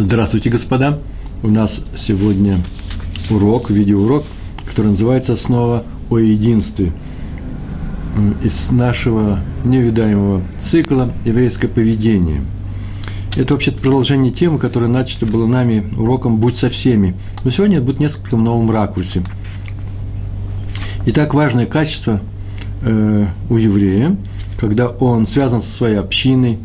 [0.00, 1.00] Здравствуйте, господа!
[1.42, 2.60] У нас сегодня
[3.30, 4.22] урок, видеоурок,
[4.64, 6.92] который называется «Снова о единстве»
[8.44, 12.42] из нашего невидаемого цикла «Еврейское поведение».
[13.36, 17.16] Это вообще продолжение темы, которая начата была нами уроком «Будь со всеми».
[17.42, 19.24] Но сегодня это будет несколько в новом ракурсе.
[21.06, 22.20] Итак, важное качество
[22.82, 24.16] э, у еврея,
[24.60, 26.60] когда он связан со своей общиной,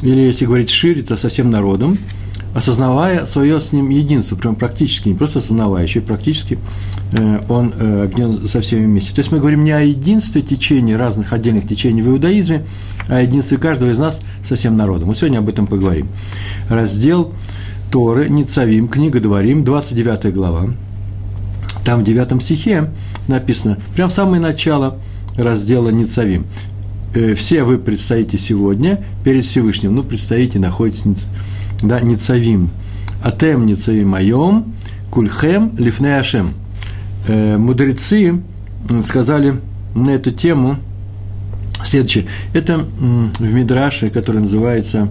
[0.00, 1.98] или, если говорить шире, со всем народом–
[2.54, 6.58] осознавая свое с ним единство, прям практически, не просто осознавая, еще и практически
[7.12, 9.14] э, он э, объединен со всеми вместе.
[9.14, 12.64] То есть мы говорим не о единстве течений, разных отдельных течений в иудаизме,
[13.08, 15.08] а о единстве каждого из нас со всем народом.
[15.08, 16.08] Мы сегодня об этом поговорим.
[16.68, 17.32] Раздел
[17.90, 20.70] Торы, Ницавим, книга Дворим, 29 глава.
[21.84, 22.90] Там в 9 стихе
[23.28, 24.98] написано, прям в самое начало
[25.36, 26.46] раздела Ницавим.
[27.14, 31.04] Э, все вы предстоите сегодня перед Всевышним, ну, предстоите, находитесь
[31.82, 32.70] да, Ницавим.
[33.22, 34.74] Атем Ницавим Айом,
[35.10, 36.54] Кульхем Лифне Ашем.
[37.26, 38.40] Э, мудрецы
[39.02, 39.60] сказали
[39.94, 40.76] на эту тему
[41.84, 42.26] следующее.
[42.52, 45.08] Это в Мидраше, который называется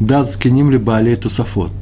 [0.00, 1.72] Датскиним либо Тусафот.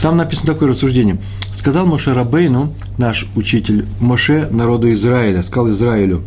[0.00, 1.18] Там написано такое рассуждение.
[1.52, 6.24] Сказал Моше Рабейну, наш учитель, Моше народу Израиля, сказал Израилю,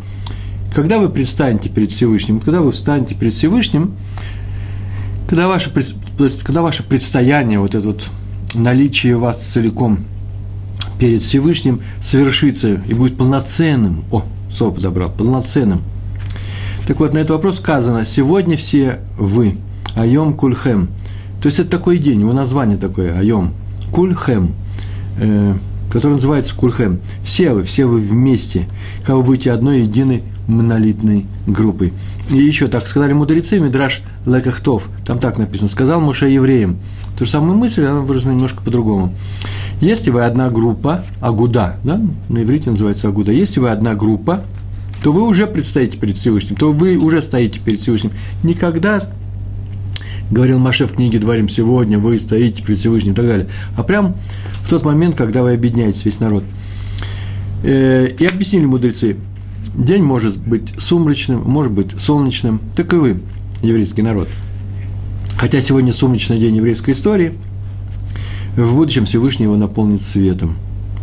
[0.73, 3.95] когда вы предстанете перед Всевышним, когда вы встанете перед Всевышним,
[5.28, 5.72] когда ваше,
[6.44, 8.09] когда ваше предстояние, вот это вот
[8.54, 10.00] наличие вас целиком
[11.00, 15.81] перед Всевышним совершится и будет полноценным, о, слово подобрал, полноценным.
[16.88, 19.58] Так вот, на этот вопрос сказано, сегодня все вы,
[19.96, 20.90] айом кульхем.
[21.42, 23.53] То есть, это такой день, его название такое, айом
[23.92, 24.53] кульхем,
[25.18, 25.56] э,
[25.92, 27.00] который называется кульхем.
[27.23, 28.68] Все вы, все вы вместе,
[29.06, 31.93] как вы будете одной единой монолитной группой.
[32.29, 36.77] И еще так сказали мудрецы, Мидраш Лекахтов, там так написано, сказал Муше евреям.
[37.17, 39.13] То же самую мысль, она выражена немножко по-другому.
[39.81, 44.44] Если вы одна группа, агуда, да, на иврите называется агуда, если вы одна группа,
[45.03, 48.11] то вы уже предстоите перед Всевышним, то вы уже стоите перед Всевышним.
[48.44, 49.01] Никогда,
[50.31, 53.47] говорил Маше в книге «Дворим сегодня», вы стоите перед Всевышним и так далее,
[53.78, 54.16] а прям
[54.63, 56.44] в тот момент, когда вы объединяетесь, весь народ.
[57.63, 59.17] Э, и объяснили мудрецы–
[59.78, 63.22] День может быть сумрачным, может быть солнечным, так и вы,
[63.62, 64.30] еврейский народ.
[65.38, 67.34] Хотя сегодня солнечный день еврейской истории,
[68.56, 70.56] в будущем Всевышний его наполнит светом.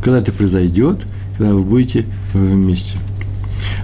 [0.03, 1.01] Когда это произойдет,
[1.37, 2.97] когда вы будете вместе.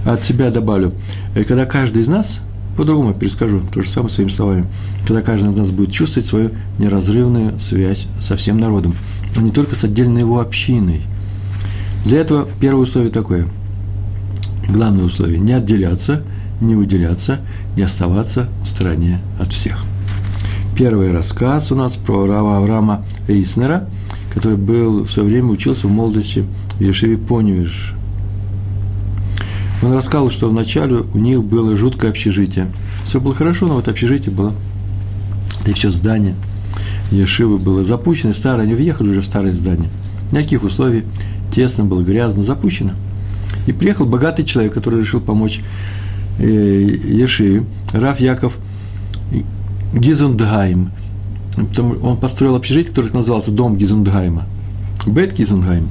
[0.05, 0.93] От себя добавлю,
[1.35, 2.39] э, когда каждый из нас,
[2.75, 4.65] по-другому перескажу, то же самое своими словами,
[5.05, 8.95] когда каждый из нас будет чувствовать свою неразрывную связь со всем народом,
[9.35, 11.03] а не только с отдельной его общиной.
[12.05, 13.47] Для этого первое условие такое–
[14.69, 16.23] главное условие– не отделяться,
[16.61, 17.39] не выделяться,
[17.75, 19.83] не оставаться в стороне от всех.
[20.77, 23.89] Первый рассказ у нас про Рава Авраама Риснера,
[24.33, 26.45] который был в свое время учился в молодости
[26.77, 27.93] в Ешеве Поневиш.
[29.81, 32.67] Он рассказал, что вначале у них было жуткое общежитие.
[33.03, 34.53] Все было хорошо, но вот общежитие было,
[35.65, 36.35] да и все здание
[37.11, 39.89] Ешивы было запущено, старое, они въехали уже в старое здание.
[40.31, 41.05] Никаких условий,
[41.51, 42.91] тесно было, грязно, запущено–
[43.69, 45.61] и приехал богатый человек, который решил помочь
[46.39, 47.63] э, Еши,
[47.93, 48.57] Раф Яков
[49.93, 50.91] Гизундгайм.
[52.01, 54.45] Он построил общежитие, которое назывался Дом Гизундгайма.
[55.05, 55.89] Бет Гизундгайм.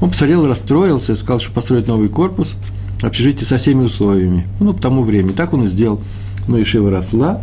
[0.00, 2.56] Он посмотрел, расстроился сказал, что построит новый корпус,
[3.00, 4.48] общежитие со всеми условиями.
[4.58, 5.32] Ну, по тому времени.
[5.32, 6.00] Так он и сделал.
[6.48, 7.42] Но Ешива росла,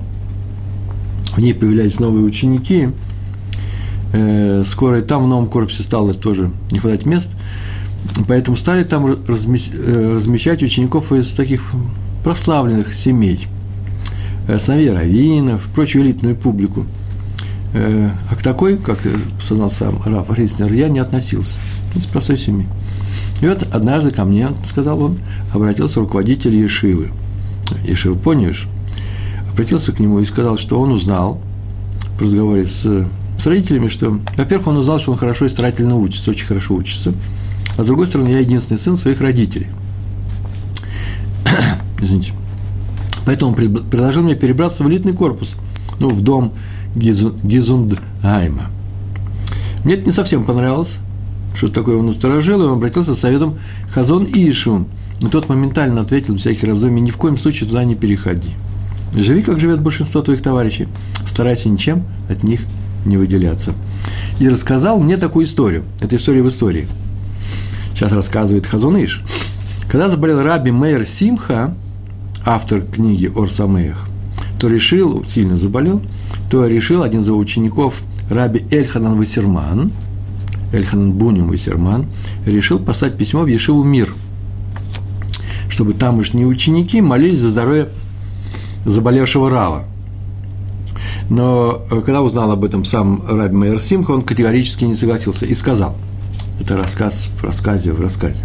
[1.33, 2.89] в ней появлялись новые ученики.
[4.11, 7.29] Э, скоро и там в новом корпусе стало тоже не хватать мест–
[8.27, 11.71] Поэтому стали там э, размещать учеников из таких
[12.23, 13.47] прославленных семей,
[14.47, 16.85] э, сыновей раввинов, прочую элитную публику.
[17.73, 18.99] Э, а к такой, как
[19.41, 21.59] сознал сам Раф Риснер, я не относился,
[21.95, 22.67] из простой семьи.
[23.41, 25.19] И вот однажды ко мне, сказал он,
[25.53, 27.11] обратился руководитель Ешивы.
[27.83, 28.67] Ешивы, помнишь?
[29.51, 31.41] Обратился к нему и сказал, что он узнал
[32.17, 33.07] в разговоре с,
[33.37, 37.13] с родителями, что, во-первых, он узнал, что он хорошо и старательно учится, очень хорошо учится–
[37.77, 39.67] а с другой стороны, я единственный сын своих родителей.
[42.01, 42.33] Извините.
[43.25, 45.55] Поэтому он предложил мне перебраться в элитный корпус,
[45.99, 46.53] ну, в дом
[46.95, 48.69] Гизундгайма.
[49.83, 50.97] Мне это не совсем понравилось,
[51.55, 53.59] что такое он насторожил, и он обратился с советом
[53.93, 54.85] Хазон Ишу.
[55.21, 58.51] Но тот моментально ответил, без всяких раздумий, ни в коем случае туда не переходи.
[59.13, 60.87] Живи, как живет большинство твоих товарищей,
[61.27, 62.61] старайся ничем от них
[63.05, 63.73] не выделяться.
[64.39, 65.83] И рассказал мне такую историю.
[65.99, 66.87] Это история в истории–
[68.01, 69.21] Сейчас рассказывает Хазуныш.
[69.87, 71.75] Когда заболел Раби Мейер Симха,
[72.43, 74.07] автор книги Орсамеях,
[74.59, 76.01] то решил, сильно заболел,
[76.49, 79.91] то решил один из его учеников, раби Эльханан Вассерман,
[80.73, 82.07] Эльханан Буним Вассерман,
[82.43, 84.15] решил послать письмо в Ешиву Мир,
[85.69, 87.89] чтобы тамошние ученики молились за здоровье
[88.83, 89.83] заболевшего Рава.
[91.29, 95.53] Но э, когда узнал об этом сам Раби Майер Симха, он категорически не согласился и
[95.53, 95.95] сказал,
[96.61, 98.43] это рассказ в рассказе в рассказе,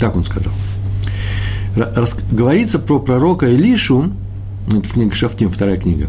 [0.00, 0.52] так он сказал.
[1.74, 4.12] Рас, говорится про пророка Илишу,
[4.66, 6.08] это книга Шафтим, вторая книга,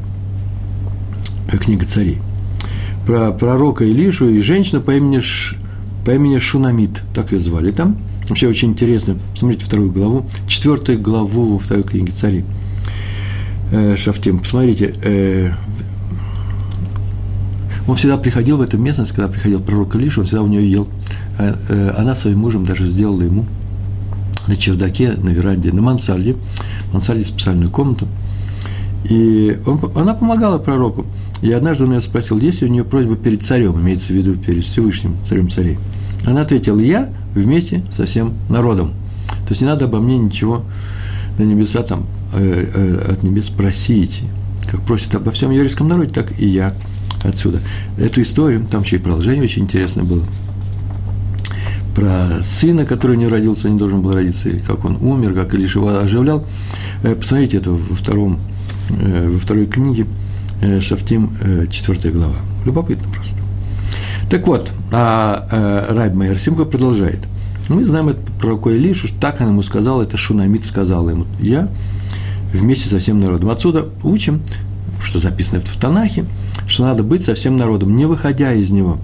[1.51, 2.19] э, книга царей,
[3.05, 5.55] про пророка Илишу и женщину по имени, Ш,
[6.05, 7.97] по имени Шунамит, так ее звали там.
[8.27, 12.45] Вообще очень интересно, посмотрите вторую главу, четвертую главу во второй книге царей.
[13.71, 15.51] Э, Шафтим, посмотрите, э,
[17.87, 20.87] он всегда приходил в эту местность, когда приходил пророк Илиша, он всегда у нее ел.
[21.97, 23.45] Она своим мужем даже сделала ему
[24.47, 26.35] на чердаке, на веранде, на мансарде,
[26.91, 28.07] мансарде специальную комнату–
[29.05, 31.05] и он, она помогала пророку.
[31.41, 34.35] И однажды он ее спросил, есть ли у нее просьба перед царем, имеется в виду
[34.35, 35.77] перед Всевышним, царем царей.
[36.25, 38.93] Она ответила, я вместе со всем народом.
[39.45, 40.63] То есть не надо обо мне ничего
[41.37, 44.21] на небеса там, э, э, от небес просить.
[44.71, 46.73] Как просит обо всем еврейском народе, так и я
[47.23, 47.61] отсюда.
[47.97, 50.23] Эту историю, там еще и продолжение очень интересное было.
[51.95, 55.75] Про сына, который не родился, не должен был родиться, и как он умер, как лишь
[55.75, 56.45] его оживлял.
[57.03, 58.39] Э, посмотрите это во втором
[58.89, 60.05] Э, во второй книге
[60.61, 62.35] э, Шафтим, э, четвертая глава.
[62.65, 63.35] Любопытно просто.
[64.29, 67.19] Так вот, а, Райб Майер Симха продолжает.
[67.69, 71.25] Мы знаем это про Илишу, так она ему сказала, это Шунамид сказал ему.
[71.39, 71.69] Я
[72.51, 73.49] вместе со всем народом.
[73.49, 74.41] Отсюда учим,
[75.03, 76.25] что записано в Танахе,
[76.67, 78.97] что надо быть со всем народом, не выходя из него.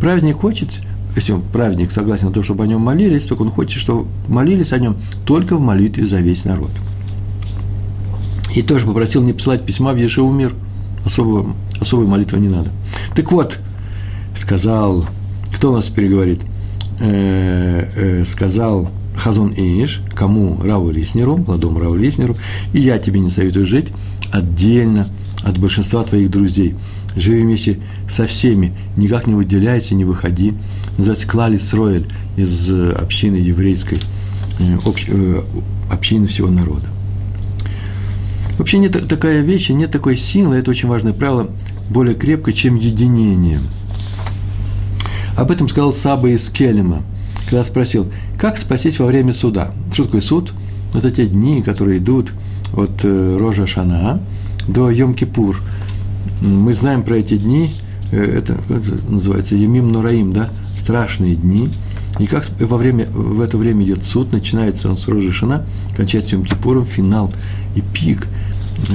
[0.00, 0.68] Праздник хочет,
[1.16, 4.78] если праведник согласен на то, чтобы о нем молились, только он хочет, чтобы молились о
[4.78, 6.70] нем только в молитве за весь народ.
[8.54, 10.54] И тоже попросил не посылать письма в Ешеву мир.
[11.04, 12.70] Особого, особой молитвы не надо.
[13.14, 13.58] Так вот,
[14.36, 15.06] сказал,
[15.54, 16.40] кто у нас переговорит?
[16.98, 22.36] Э, э, сказал Хазон Иш, кому Раву Лиснеру, молодому Раву Лиснеру,
[22.72, 23.88] и я тебе не советую жить
[24.30, 25.08] отдельно
[25.42, 26.74] от большинства твоих друзей.
[27.16, 30.54] Живи вместе со всеми, никак не выделяйся, не выходи.
[30.96, 32.06] Называется Клали Сроэль
[32.36, 33.98] из общины еврейской,
[34.58, 35.06] э, общ,
[35.90, 36.86] общины всего народа.
[38.58, 41.48] Вообще нет такая вещь, нет такой силы, это очень важное правило,
[41.88, 43.60] более крепко, чем единение.
[45.36, 47.02] Об этом сказал Саба из Келема,
[47.48, 49.72] когда спросил, как спастись во время суда.
[49.92, 50.52] Что такое суд?
[50.94, 52.32] Это те дни, которые идут
[52.74, 54.20] от э, Рожа Шана
[54.72, 55.56] до Йом-Кипур.
[56.40, 57.72] Мы знаем про эти дни,
[58.12, 61.68] э, это, это называется Емим Нураим, да, страшные дни.
[62.18, 65.64] И как во время, в это время идет суд, начинается он с Шана,
[65.96, 67.32] кончается Йом-Кипуром, финал
[67.74, 68.26] и пик–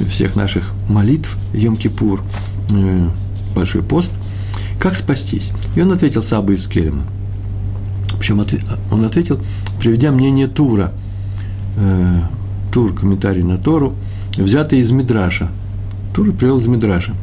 [0.10, 2.22] всех наших молитв, Йом-Кипур,
[2.72, 3.10] э,
[3.56, 4.12] Большой пост,
[4.80, 5.52] как спастись?
[5.76, 7.04] И он ответил Саба из Келема.
[8.20, 8.44] Причем
[8.92, 9.40] он ответил,
[9.80, 10.92] приведя мнение Тура,
[11.78, 12.22] э,
[12.74, 13.96] Тур, комментарий на Тору,
[14.38, 15.50] взятый из Мидраша.
[16.16, 17.14] Тур привел из Мидраша.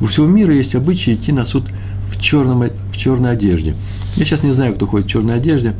[0.00, 1.64] У всего мира есть обычай идти на суд
[2.12, 3.74] в, черном, в черной одежде.
[4.14, 5.74] Я сейчас не знаю, кто ходит в черной одежде.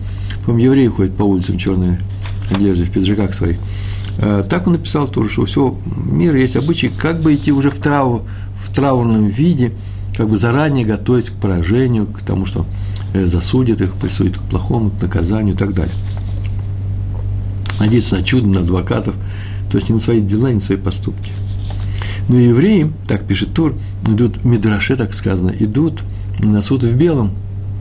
[0.44, 1.98] По-моему, евреи ходят по улицам в черной
[2.50, 3.58] одежде, в пиджаках своих.
[4.18, 7.70] Э, так он написал тоже, что у всего мира есть обычай, как бы идти уже
[7.70, 8.22] в, траур,
[8.60, 9.70] в траурном виде,
[10.16, 12.66] как бы заранее готовить к поражению, к тому, что
[13.14, 15.94] э, засудят их, присудят к плохому, к наказанию и так далее.
[17.78, 19.14] Надеяться на чудо, на адвокатов,
[19.70, 21.30] то есть не на свои дела, не на свои поступки.
[22.30, 23.74] Но евреи, так пишет Тур,
[24.06, 26.04] идут, в Мидраше так сказано, идут
[26.38, 27.32] на суд в белом.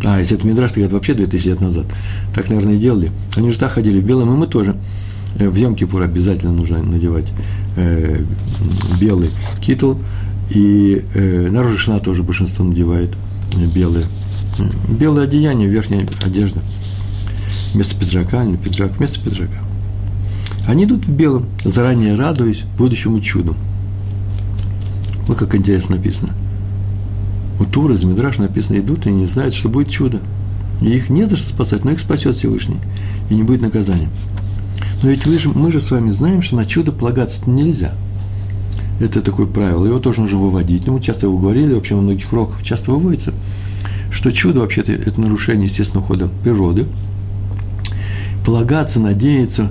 [0.04, 1.86] А, если это Мидраш, то это вообще 2000 лет назад.
[2.34, 3.12] Так, наверное, и делали.
[3.36, 4.76] Они же так ходили в белом, и мы тоже.
[5.38, 7.28] Э, в Йом-Кипур обязательно нужно надевать
[7.76, 8.24] э,
[9.00, 9.30] белый
[9.62, 9.98] китл,
[10.50, 13.12] и э, на Рожешна тоже большинство надевает
[13.56, 14.06] э, белые.
[14.90, 16.62] Белое одеяние, верхняя одежда.
[17.76, 19.60] Вместо пиджака, не пиджак, вместо пиджака.
[20.68, 23.56] Они идут в белом, заранее радуясь будущему чуду.
[25.30, 26.34] Вот как интересно написано.
[27.60, 30.22] У Тура из Мидраш написано, идут и не знают, что будет чудо.
[30.82, 32.78] И их не что спасать, но их спасет Всевышний.
[33.30, 34.10] И не будет наказания.
[35.04, 37.94] Но ведь же, мы же с вами знаем, что на чудо полагаться нельзя.
[39.00, 39.86] Это такое правило.
[39.86, 40.88] Его тоже нужно выводить.
[40.88, 43.32] Ну, мы часто его говорили, вообще во многих уроках часто выводится,
[44.12, 46.88] что чудо вообще-то это нарушение естественного хода природы.
[48.44, 49.70] Полагаться, надеяться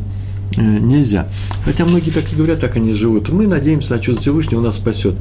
[0.57, 1.28] нельзя.
[1.64, 3.28] Хотя многие так и говорят, так они живут.
[3.28, 5.14] Мы надеемся на чудо Всевышнего, нас спасет.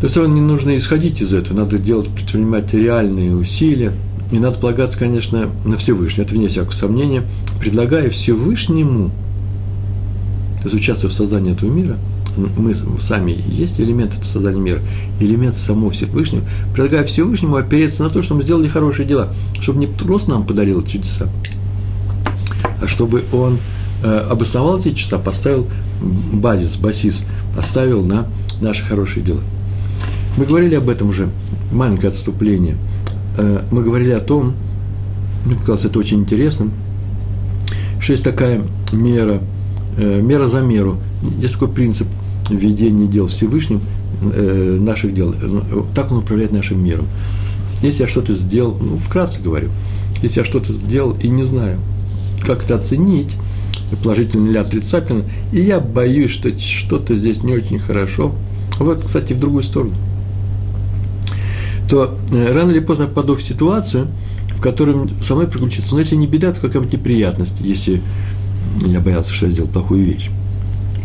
[0.00, 1.58] Но все равно не нужно исходить из этого.
[1.58, 3.92] Надо делать, предпринимать реальные усилия–
[4.32, 7.24] и надо полагаться, конечно, на Всевышнего, это вне всякого сомнения,
[7.58, 9.10] предлагая Всевышнему,
[10.58, 11.98] то есть участвуя в создании этого мира,
[12.36, 14.80] мы сами есть элемент это создания мира,
[15.18, 19.88] элемент самого Всевышнего, предлагая Всевышнему опереться на то, что мы сделали хорошие дела, чтобы не
[19.88, 21.28] просто нам подарил чудеса,
[22.80, 23.58] а чтобы он
[24.02, 25.66] э, обосновал эти чудеса, поставил
[26.32, 27.22] базис, басис,
[27.54, 28.26] поставил на
[28.60, 29.40] наши хорошие дела.
[30.36, 31.28] Мы говорили об этом уже,
[31.72, 32.76] маленькое отступление.
[33.36, 34.54] Э, мы говорили о том,
[35.44, 36.72] мне показалось это очень интересным,
[38.00, 39.40] что есть такая мера,
[39.96, 40.98] э, мера за меру.
[41.38, 42.08] Есть такой принцип
[42.50, 43.80] ведения дел Всевышним,
[44.20, 45.34] наших дел.
[45.94, 47.06] Так он управляет нашим миром.
[47.80, 49.70] Если я что-то сделал, ну, вкратце говорю,
[50.22, 51.78] если я что-то сделал и не знаю,
[52.44, 53.36] как это оценить,
[54.02, 58.32] положительно или отрицательно, и я боюсь, что что-то здесь не очень хорошо,
[58.78, 59.94] вот, кстати, в другую сторону,
[61.88, 64.08] то э, рано или поздно попаду в ситуацию,
[64.56, 65.94] в которой со мной приключится.
[65.94, 68.00] Но если не беда, то какая-нибудь неприятность, если
[68.86, 70.30] я боялся, что я сделал плохую вещь.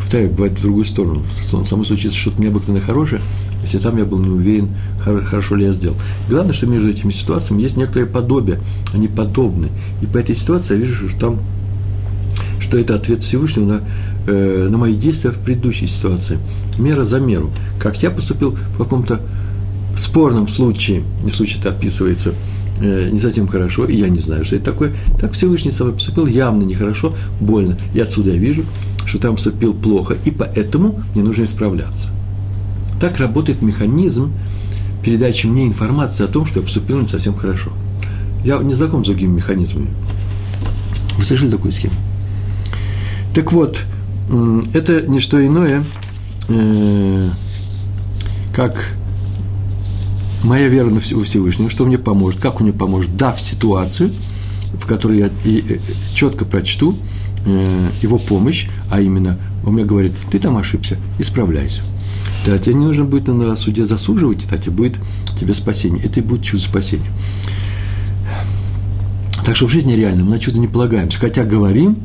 [0.06, 1.24] Повторяю, бывает в другую сторону.
[1.50, 3.24] Со мной случится что-то необыкновенно хорошее,
[3.64, 4.70] если там я был не уверен,
[5.00, 5.98] хорошо ли я сделал.
[6.30, 8.60] Главное, что между этими ситуациями есть некоторое подобие,
[8.94, 9.70] они подобны.
[10.04, 11.40] И по этой ситуации я вижу, что там
[12.60, 13.82] что это ответ Всевышнего на,
[14.28, 16.38] э, на мои действия в предыдущей ситуации.
[16.78, 17.50] Мера за меру.
[17.80, 19.22] Как я поступил в каком-то
[19.98, 22.36] спорном случае, не случай это описывается,
[22.82, 26.26] не совсем хорошо, и я не знаю, что это такое, так Всевышний со мной поступил
[26.26, 27.78] явно нехорошо, больно.
[27.94, 28.64] И отсюда я вижу,
[29.06, 32.10] что там поступил плохо, и поэтому мне нужно исправляться.
[33.00, 34.32] Так работает механизм
[35.04, 37.72] передачи мне информации о том, что я поступил не совсем хорошо.
[38.44, 39.90] Я не знаком с другими механизмами.
[41.18, 41.94] Вы слышали такую схему?
[43.34, 43.82] Так вот,
[44.74, 45.84] это не что иное,
[46.50, 47.30] э,
[48.54, 48.94] как
[50.46, 54.12] моя вера во Всевышнего, что мне поможет, как мне поможет, дав ситуацию,
[54.74, 55.80] в которой я и,
[56.14, 56.96] четко прочту
[57.46, 61.82] э, его помощь, а именно он мне говорит, ты там ошибся, исправляйся.
[62.46, 64.98] Да, тебе не нужно будет на суде засуживать, это тебе будет
[65.40, 66.04] тебе спасение.
[66.04, 67.12] Это и будет чудо спасения.
[69.44, 71.20] Так что в жизни реально мы на чудо не полагаемся.
[71.20, 71.98] Хотя говорим,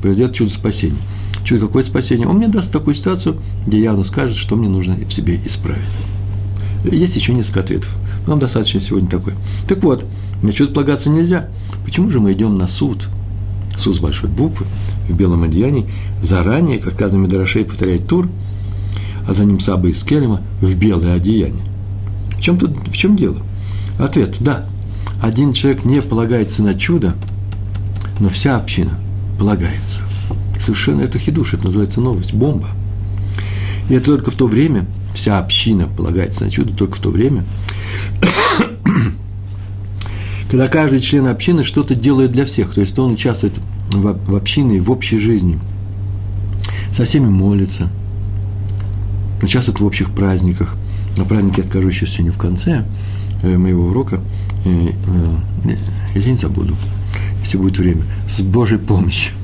[0.00, 0.98] произойдет чудо спасения.
[1.44, 2.28] Чудо какое спасение?
[2.28, 5.82] Он мне даст такую ситуацию, где явно скажет, что мне нужно в себе исправить.
[6.84, 7.90] Есть еще несколько ответов.
[8.26, 9.34] Нам достаточно сегодня такой.
[9.68, 10.04] Так вот,
[10.42, 11.48] на чудо полагаться нельзя.
[11.84, 13.08] Почему же мы идем на суд?
[13.76, 14.66] Суд с большой буквы,
[15.08, 15.90] в белом одеянии,
[16.22, 18.28] заранее, как сказано Медрашей повторяет тур,
[19.26, 21.64] а за ним Саба из Келема в белое одеяние.
[22.36, 23.38] В чем, тут, в чем дело?
[23.98, 24.66] Ответ– да.
[25.22, 27.14] Один человек не полагается на чудо,
[28.18, 28.98] но вся община–
[29.38, 30.00] полагается.
[30.58, 32.68] Совершенно это хидуш, это называется новость, бомба.
[33.88, 34.84] И это только в то время,
[35.20, 37.44] вся община полагается на чудо, только в то время,
[40.50, 43.54] когда каждый член общины что-то делает для всех, то есть он участвует
[43.92, 45.58] в, общине, в общей жизни,
[46.92, 47.88] со всеми молится,
[49.42, 50.74] участвует в общих праздниках.
[51.16, 52.84] На празднике я скажу еще сегодня в конце
[53.42, 54.20] э, моего урока,
[54.64, 54.90] э,
[55.64, 55.76] э,
[56.14, 56.76] я не забуду
[57.40, 59.34] если будет время, с Божьей помощью.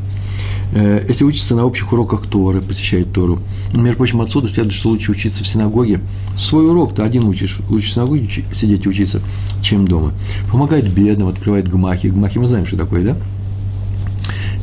[0.72, 3.40] Э, если учится на общих уроках Торы, посещает Тору.
[3.72, 6.00] Между прочим, отсюда следует, что лучше учиться в синагоге.
[6.36, 9.20] Свой урок ты один учишь, лучше в синагоге сидеть и учиться,
[9.62, 10.12] чем дома.
[10.50, 12.08] Помогает бедным, открывает гмахи.
[12.08, 13.16] Гмахи мы знаем, что такое, да?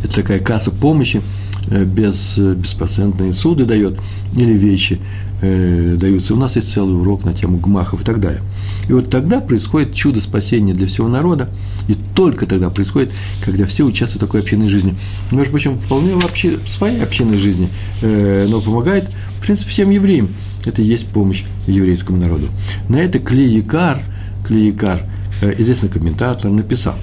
[0.03, 1.22] Это такая касса помощи,
[1.67, 4.00] э, без, э, беспроцентные суды дает,
[4.36, 5.00] или вещи
[5.43, 6.33] э, даются.
[6.33, 8.41] У нас есть целый урок на тему гмахов и так далее.
[8.88, 11.50] И вот тогда происходит чудо спасения для всего народа,
[11.88, 13.12] и только тогда происходит,
[13.43, 14.95] когда все участвуют в такой общинной жизни.
[15.31, 17.67] Между прочим, вполне вообще своей общинной жизни,
[18.01, 20.29] э, но помогает, в принципе, всем евреям.
[20.65, 22.47] Это и есть помощь еврейскому народу.
[22.88, 24.01] На это Клеякар,
[24.45, 25.03] Клеякар,
[25.41, 26.95] э, известный комментатор, написал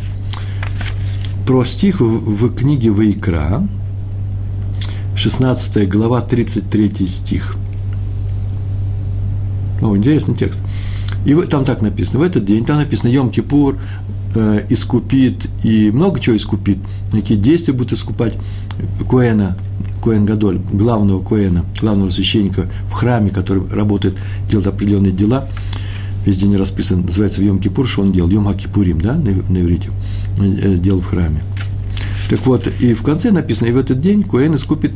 [1.46, 3.66] про стих в, в книге Вайкра,
[5.16, 7.56] 16 глава, 33 стих–
[9.82, 10.60] о, интересный текст.
[11.24, 13.78] И там так написано, в этот день, там написано, Йом-Кипур
[14.34, 16.78] э, искупит, и много чего искупит,
[17.12, 18.36] какие действия будут искупать
[19.08, 19.56] Коэна,
[20.02, 24.16] Коэн Гадоль, главного Коэна, главного священника в храме, который работает,
[24.48, 25.48] делает определенные дела,
[26.24, 29.90] везде не расписан, называется в Йом-Кипур, что он делал, Йом-Акипурим, да, на, на иврите,
[30.38, 31.42] э, делал в храме.
[32.30, 34.92] Так вот, и в конце написано, и в этот день Коэн искупит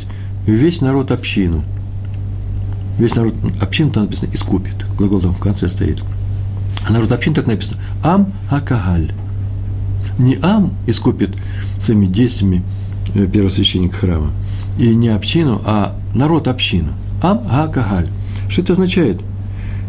[0.47, 1.65] весь народ общину–
[2.99, 4.87] весь народ общин там написано искупит.
[4.97, 6.03] Глагол там в конце стоит.
[6.87, 9.13] А народ общин так написано Ам Акагаль.
[10.19, 11.31] Не Ам искупит
[11.79, 12.63] своими действиями
[13.15, 14.31] э, первосвященник храма.
[14.79, 16.93] И не общину, а народ общину.
[17.23, 18.09] Ам Акагаль.
[18.49, 19.23] Что это означает?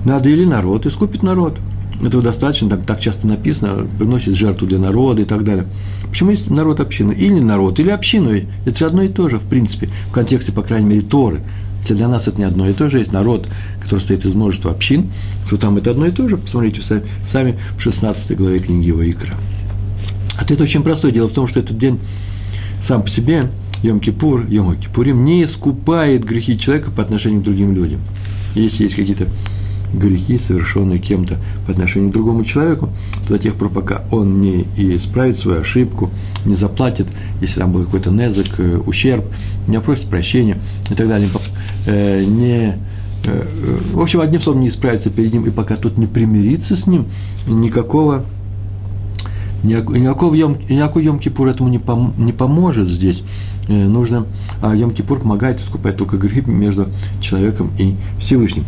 [0.05, 1.59] Надо или народ искупит народ.
[2.01, 5.65] Этого достаточно, там так часто написано, приносит жертву для народа и так далее.
[6.09, 7.11] Почему есть народ общину?
[7.11, 8.31] Или народ, или общину.
[8.65, 11.41] Это же одно и то же, в принципе, в контексте, по крайней мере, Торы
[11.85, 12.97] Хотя для нас это не одно и то же.
[12.97, 13.47] Есть народ,
[13.79, 15.11] который состоит из множества общин,
[15.47, 16.35] то там это одно и то же.
[16.35, 19.35] Посмотрите сами в 16 главе книги Ваикра.
[20.35, 21.11] Ответ очень простой.
[21.11, 21.99] Дело в том, что этот день
[22.81, 23.51] сам по себе,
[23.83, 28.01] Йом-Кипур, Йом-Кипурим, не искупает грехи человека по отношению к другим людям.
[28.55, 29.27] Если есть какие-то
[29.97, 32.89] грехи, совершенные кем-то по отношению к другому человеку,
[33.27, 36.09] то до тех пор, пока он не исправит свою ошибку,
[36.45, 37.07] не заплатит,
[37.41, 39.25] если там был какой-то незак, э, ущерб,
[39.67, 40.57] не опросит прощения
[40.89, 41.29] и так далее,
[41.85, 42.77] э, не,
[43.25, 43.47] э,
[43.93, 47.05] в общем, одним словом, не исправится перед ним, и пока тот не примирится с ним,
[47.47, 48.25] никакого
[49.63, 53.23] Никакого Йом, никакой Йом Кипур этому не, пом, не поможет здесь.
[53.67, 54.27] Нужно,
[54.61, 56.87] а Йом Кипур помогает искупать только грехи между
[57.19, 58.63] человеком и Всевышним.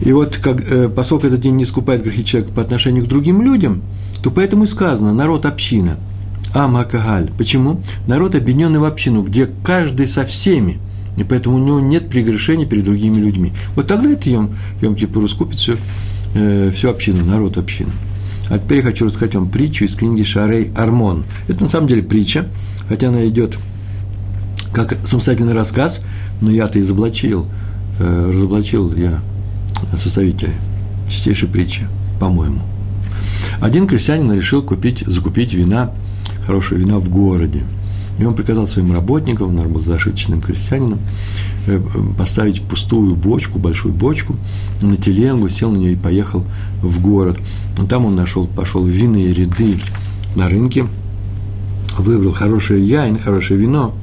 [0.00, 3.42] И вот, как, э, поскольку этот день не искупает грехи человека по отношению к другим
[3.42, 3.82] людям,
[4.22, 5.96] то поэтому и сказано народ община.
[6.52, 7.30] Амакагаль.
[7.36, 7.80] Почему?
[8.06, 10.78] Народ объединенный в общину, где каждый со всеми,
[11.16, 13.52] и поэтому у него нет прегрешений перед другими людьми.
[13.74, 15.74] Вот тогда это Йом, Йом Кипур искупит всю,
[16.34, 17.90] э, всю общину, народ общины.
[18.50, 21.24] А теперь я хочу рассказать вам притчу из книги Шарей Армон.
[21.48, 22.46] Это на самом деле притча,
[22.88, 23.58] хотя она идет
[24.72, 26.02] как самостоятельный рассказ,
[26.40, 27.46] но я-то изоблачил,
[27.98, 29.20] э, разоблачил я
[29.96, 30.52] составитель
[31.08, 31.86] чистейшей притчи,
[32.20, 32.60] по-моему.
[33.60, 35.92] Один крестьянин решил купить, закупить вина,
[36.46, 37.64] хорошего вина в городе.
[38.18, 41.00] И он приказал своим работникам, он был зашиточным крестьянином,
[41.66, 41.80] э,
[42.16, 44.36] поставить пустую бочку, большую бочку
[44.80, 46.44] на теленгу, сел на нее и поехал
[46.80, 47.38] в город.
[47.82, 49.80] И там он нашел, пошел в винные ряды
[50.36, 50.86] на рынке,
[51.98, 53.94] выбрал хорошее яйн, хорошее вино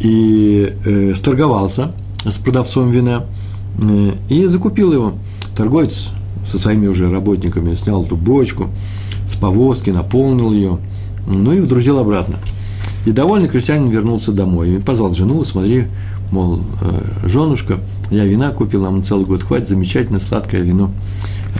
[0.00, 1.94] и э, сторговался
[2.24, 3.24] с продавцом вина–
[4.28, 5.14] и закупил его.
[5.56, 6.10] Торговец
[6.44, 8.70] со своими уже работниками снял эту бочку
[9.28, 10.78] с повозки, наполнил ее,
[11.26, 12.36] ну и вдрузил обратно.
[13.06, 14.76] И довольный крестьянин вернулся домой.
[14.76, 15.86] И позвал жену, смотри,
[16.30, 17.78] мол, э, женушка,
[18.10, 20.90] я вина купил, нам целый год хватит, замечательно, сладкое вино.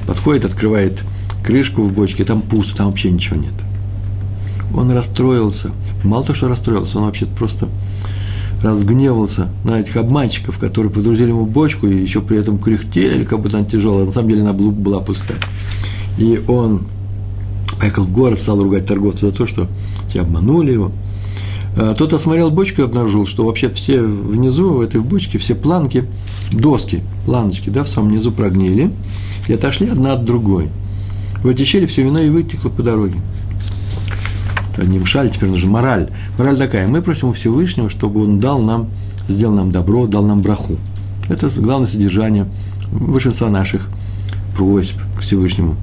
[0.06, 1.02] Подходит, открывает
[1.44, 3.54] крышку в бочке, там пусто, там вообще ничего нет.
[4.74, 5.70] Он расстроился.
[6.04, 7.68] Мало того, что расстроился, он вообще просто
[8.62, 13.58] разгневался на этих обманщиков, которые подрузили ему бочку и еще при этом кряхтели, как будто
[13.58, 14.06] она тяжелая.
[14.06, 15.38] На самом деле она была пустая.
[16.18, 16.82] И он
[17.78, 19.68] поехал в город, стал ругать торговца за то, что
[20.12, 20.92] те обманули его.
[21.76, 26.04] А тот осмотрел бочку и обнаружил, что вообще все внизу, в этой бочке, все планки,
[26.52, 28.92] доски, планочки, да, в самом низу прогнили
[29.48, 30.68] и отошли одна от другой.
[31.42, 33.20] В эти щели все вино и вытекло по дороге
[34.84, 36.08] не мшаль, теперь нужна мораль.
[36.38, 38.88] Мораль такая, мы просим у Всевышнего, чтобы он дал нам,
[39.28, 40.76] сделал нам добро, дал нам браху.
[41.28, 42.46] Это главное содержание
[42.90, 43.88] большинства наших
[44.56, 45.76] просьб к Всевышнему.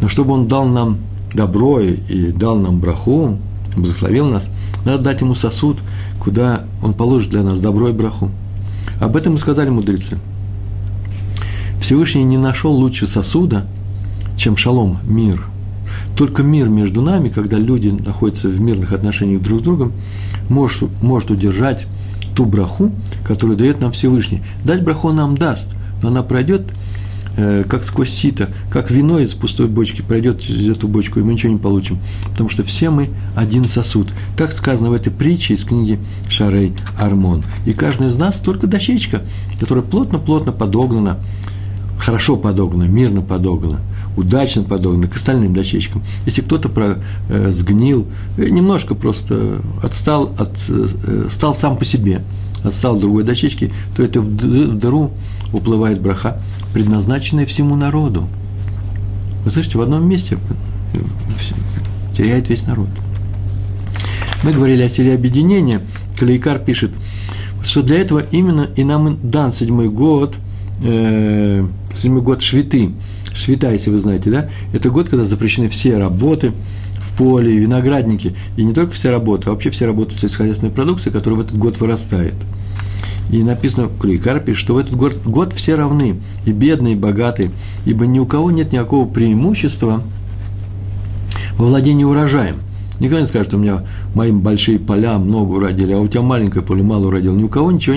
[0.00, 0.98] Но чтобы он дал нам
[1.34, 3.38] добро и дал нам браху,
[3.76, 4.48] благословил нас,
[4.84, 5.78] надо дать ему сосуд,
[6.20, 8.30] куда он положит для нас добро и браху.
[9.00, 10.18] Об этом и сказали мудрецы.
[11.80, 13.66] Всевышний не нашел лучше сосуда,
[14.36, 15.44] чем шалом, мир–
[16.18, 19.92] только мир между нами, когда люди находятся в мирных отношениях друг с другом,
[20.48, 21.86] может, может удержать
[22.34, 22.90] ту браху,
[23.22, 24.42] которую дает нам Всевышний.
[24.64, 25.68] Дать браху нам даст,
[26.02, 26.62] но она пройдет
[27.36, 31.34] э, как сквозь сито, как вино из пустой бочки пройдет через эту бочку, и мы
[31.34, 32.00] ничего не получим.
[32.32, 34.08] Потому что все мы один сосуд.
[34.36, 37.44] Так сказано в этой притче из книги Шарей Армон.
[37.64, 39.22] И каждый из нас только дощечка,
[39.60, 41.18] которая плотно-плотно подогнана,
[41.96, 43.78] хорошо подогнана, мирно подогнана–
[44.18, 46.02] удачно подогнаны к остальным дощечкам.
[46.26, 52.22] Если кто-то про, э, сгнил, э, немножко просто отстал, от, э, стал сам по себе,
[52.64, 55.12] отстал от другой дощечки, то это в дыру
[55.52, 56.42] уплывает браха,
[56.74, 58.28] предназначенная всему народу.
[59.44, 60.38] Вы слышите, в одном месте
[60.92, 60.98] э,
[62.16, 62.88] теряет весь народ.
[64.42, 65.80] Мы говорили о силе объединения.
[66.18, 66.90] Калейкар пишет,
[67.62, 70.34] что для этого именно и нам дан седьмой год,
[70.80, 72.90] э, седьмой год швиты–
[73.38, 76.52] Швита, если вы знаете, да, это год, когда запрещены все работы
[76.94, 81.40] в поле, виноградники, и не только все работы, а вообще все работы сельскохозяйственной продукции, которая
[81.40, 82.34] в этот год вырастает.
[83.30, 87.50] И написано, Клейкар пишет, что в этот год, год все равны, и бедные, и богатые,
[87.84, 90.02] ибо ни у кого нет никакого преимущества
[91.56, 92.56] во владении урожаем.
[93.00, 96.64] Никто не скажет, что у меня мои большие поля много уродили, а у тебя маленькое
[96.64, 97.34] поле мало уродил.
[97.36, 97.94] Ни у кого ничего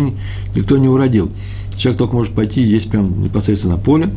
[0.55, 1.31] никто не уродил.
[1.75, 4.09] Человек только может пойти и есть прям непосредственно на поле.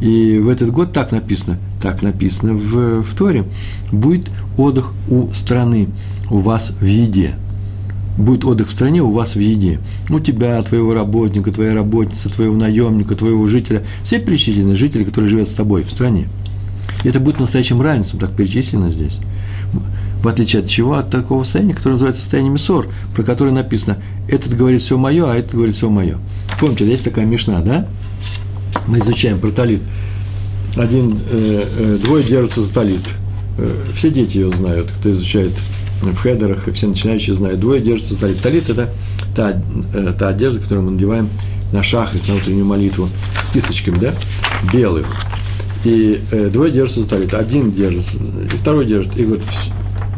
[0.00, 3.44] И в этот год так написано, так написано в, в Торе,
[3.90, 5.88] будет отдых у страны,
[6.30, 7.36] у вас в еде.
[8.18, 9.78] Будет отдых в стране у вас в еде.
[10.08, 13.84] У тебя, твоего работника, твоей работницы, твоего наемника, твоего жителя.
[14.02, 16.28] Все перечислены жители, которые живут с тобой в стране.
[17.04, 19.20] Это будет настоящим равенством, так перечислено здесь.
[20.22, 20.94] В отличие от чего?
[20.94, 25.34] От такого состояния, которое называется состояние Мисор, про которое написано этот говорит все мое, а
[25.34, 26.18] этот говорит все мое.
[26.58, 27.86] Помните, есть такая мешна, да?
[28.86, 29.82] Мы изучаем про талит.
[30.76, 33.02] Один, э, э, двое держатся за талит.
[33.58, 35.52] Э, все дети ее знают, кто изучает
[36.02, 37.60] в хедерах, и все начинающие знают.
[37.60, 38.40] Двое держатся за талит.
[38.40, 38.90] Талит– это
[39.34, 39.62] та,
[39.94, 41.28] э, та одежда, которую мы надеваем
[41.72, 43.08] на шахрис, на утреннюю молитву,
[43.42, 44.14] с кисточками, да,
[44.72, 45.06] белых.
[45.84, 47.34] И э, двое держатся за талит.
[47.34, 49.44] Один держится, и второй держит, и говорит,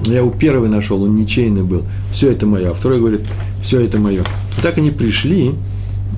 [0.07, 2.71] я у первого нашел, он ничейный был, все это мое.
[2.71, 3.21] А второй говорит,
[3.63, 4.23] все это мое.
[4.59, 5.55] И так они пришли,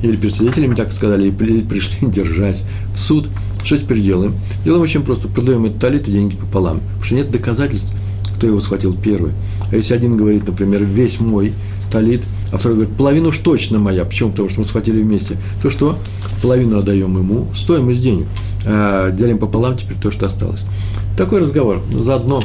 [0.03, 3.29] или перед свидетелями так сказали, и пришли держать в суд.
[3.63, 4.35] Что теперь делаем?
[4.65, 5.29] Делаем очень просто.
[5.29, 6.79] Продаем этот талит и деньги пополам.
[6.81, 7.93] Потому что нет доказательств,
[8.37, 9.33] кто его схватил первый.
[9.71, 11.53] А если один говорит, например, весь мой
[11.93, 12.23] талит,
[12.53, 14.05] а второй говорит, половину уж точно моя.
[14.05, 14.31] Почему?
[14.31, 15.37] Потому что мы схватили вместе.
[15.63, 15.99] То что?
[16.41, 18.27] Половину отдаем ему, стоимость денег.
[18.65, 20.65] А делим пополам теперь то, что осталось.
[21.19, 21.83] Такой разговор.
[21.93, 22.43] Заодно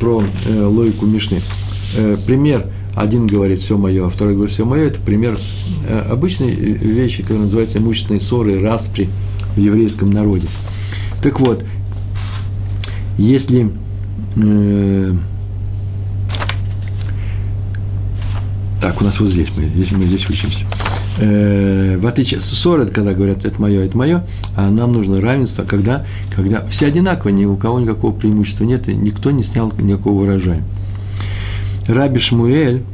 [0.00, 1.40] про э, логику Мишны.
[1.96, 2.66] Э, пример–
[3.00, 5.38] один говорит все мое, а второй говорит все мое, это пример
[5.88, 9.08] э, обычной вещи, которая называется имущественные ссоры, распри
[9.54, 10.48] в еврейском народе.
[11.22, 11.64] Так вот,
[13.16, 13.72] если
[14.36, 15.14] э,
[18.80, 20.64] так, у нас вот здесь мы, здесь мы здесь учимся.
[21.20, 26.06] Э, в отличие ссоры, когда говорят это мое, это мое, а нам нужно равенство, когда,
[26.34, 30.62] когда все одинаково, ни у кого никакого преимущества нет, и никто не снял никакого урожая.
[31.88, 32.84] Раби Шмуэль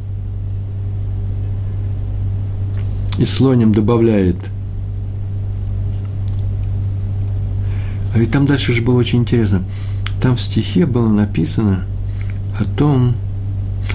[3.19, 4.37] и слонем добавляет.
[8.15, 9.65] А ведь там дальше же было очень интересно.
[10.23, 11.85] Там в стихе было написано
[12.59, 13.15] о том...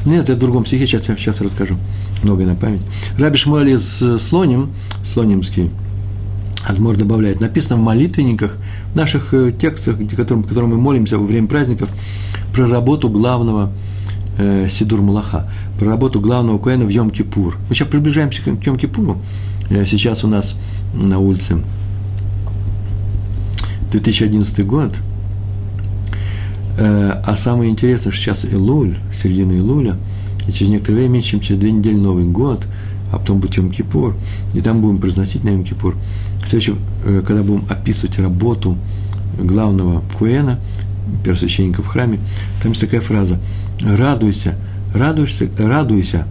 [0.06, 1.78] Нет, это в другом стихе, сейчас я сейчас расскажу.
[2.22, 2.82] Многое на память.
[3.18, 4.74] Раби Шмуэль из Слоним,
[5.06, 5.72] Слонимский,
[6.68, 8.58] Адмор добавляет, написано в молитвенниках,
[8.94, 11.90] в наших э, текстах, которым, которым мы молимся во время праздников,
[12.54, 13.72] про работу главного
[14.40, 15.48] э, Сидур Мулаха,
[15.78, 17.56] про работу главного Коэна в Йом-Кипур.
[17.68, 19.18] Мы сейчас приближаемся к Йом-Кипуру.
[19.70, 20.56] Э, сейчас у нас
[20.94, 21.62] на улице
[23.92, 24.96] 2011 год.
[26.78, 29.98] Э, а самое интересное, что сейчас Илуль, середина Илуля,
[30.48, 32.66] и через некоторое время, меньше чем через две недели Новый год,
[33.12, 34.16] а потом будет Йом-Кипур,
[34.54, 35.96] и там будем произносить на Йом-Кипур.
[36.48, 38.78] Следующее, э, когда будем описывать работу
[39.38, 40.60] главного Куэна,
[41.24, 42.20] первосвященника в храме,
[42.62, 43.40] там есть такая фраза
[43.82, 44.56] «Радуйся,
[44.94, 46.28] радуйся, радуйся,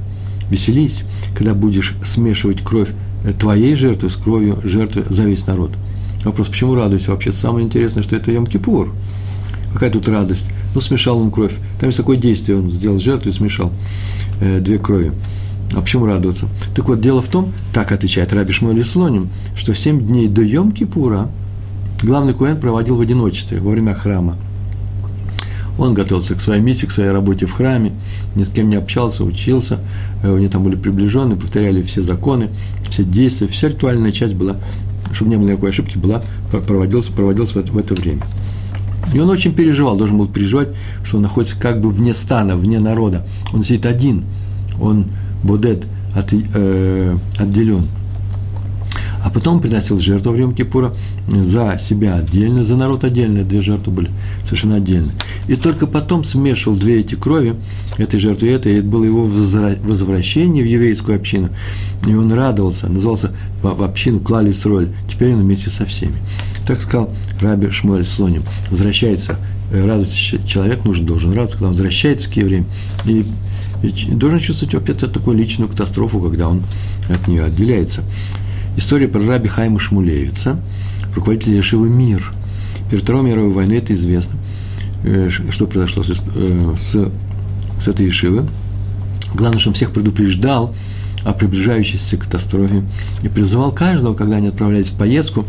[0.51, 2.91] веселись, когда будешь смешивать кровь
[3.39, 5.73] твоей жертвы с кровью жертвы за весь народ».
[6.25, 7.13] Вопрос, почему радуйся?
[7.13, 8.91] Вообще самое интересное, что это Йом-Кипур.
[9.73, 10.51] Какая тут радость?
[10.75, 11.55] Ну, смешал он кровь.
[11.79, 13.73] Там есть такое действие, он сделал жертву и смешал
[14.41, 15.13] э, две крови.
[15.75, 16.49] А почему радоваться?
[16.75, 21.29] Так вот, дело в том, так отвечает Раби Шмуэль Слоним, что семь дней до Йом-Кипура
[22.03, 24.37] главный Куэн проводил в одиночестве во время храма–
[25.79, 27.93] он готовился к своей миссии, к своей работе в храме,
[28.35, 29.79] ни с кем не общался, учился.
[30.23, 32.51] Э, они там были приближены, повторяли все законы,
[32.89, 34.57] все действия, вся ритуальная часть была,
[35.13, 38.23] чтобы не было никакой ошибки, была, проводилась, проводилась в это, в это время.
[39.15, 40.69] И он очень переживал, должен был переживать,
[41.03, 43.27] что он находится как бы вне стана, вне народа.
[43.55, 44.25] Он сидит один,
[44.81, 45.07] он
[45.43, 47.87] бодет, от, э, отделен.
[49.25, 50.95] А потом приносил жертву в Йом Кипура
[51.29, 54.11] за себя отдельно, за народ отдельно, две жертвы были
[54.45, 55.13] совершенно отдельно.
[55.49, 57.57] И только потом смешивал две эти крови,
[57.97, 61.51] этой жертвы и этой, и это было его возвращение в еврейскую общину.
[62.07, 64.91] И он радовался, назывался в общину клали роль.
[65.11, 66.15] Теперь он вместе со всеми.
[66.67, 68.43] Так сказал Раби Шмуэль Слоним.
[68.71, 69.37] Возвращается,
[69.73, 72.67] э, радуется человек, нужен, должен радоваться, когда он возвращается к евреям.
[73.05, 73.25] И
[73.83, 76.63] и должен чувствовать опять такую личную катастрофу, когда он
[77.09, 78.03] от нее отделяется.
[78.79, 80.57] История про раби Хайма Шмулевица,
[81.17, 82.33] руководителя Ешивы «Мир».
[82.89, 84.39] Перед Второй мировой войной это известно,
[85.03, 87.11] э, что произошло с, э, с,
[87.83, 88.49] с этой Ешивы.
[89.35, 90.77] Главное, что он всех предупреждал
[91.25, 92.85] о приближающейся катастрофе
[93.25, 95.45] и призывал каждого, когда они отправлялись в поездку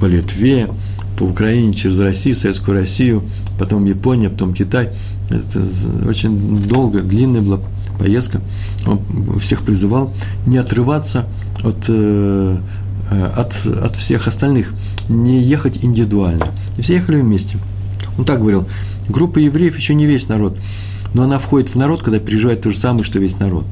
[0.00, 0.68] по Литве,
[1.16, 3.22] по Украине, через Россию, Советскую Россию,
[3.56, 4.90] потом Япония, потом Китай.
[5.30, 5.64] Это
[6.08, 7.60] очень долго, длинная была
[8.00, 8.40] поездка.
[8.84, 10.12] Он всех призывал
[10.44, 11.28] не отрываться
[11.62, 12.58] от, э,
[13.10, 14.72] от, от всех остальных,
[15.08, 16.48] не ехать индивидуально.
[16.76, 17.58] И все ехали вместе.
[18.18, 18.66] Он так говорил,
[19.08, 20.56] группа евреев еще не весь народ,
[21.14, 23.64] но она входит в народ, когда переживает то же самое, что весь народ.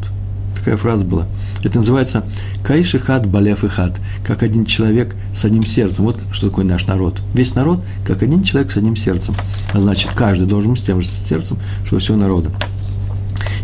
[0.57, 1.27] Такая фраза была.
[1.65, 2.25] Это называется
[2.63, 6.05] «Каиш и хат, балев и хат», как один человек с одним сердцем.
[6.05, 7.21] Вот что такое наш народ.
[7.35, 9.35] Весь народ, как один человек с одним сердцем.
[9.73, 12.51] А значит, каждый должен быть с тем же сердцем, что все народа.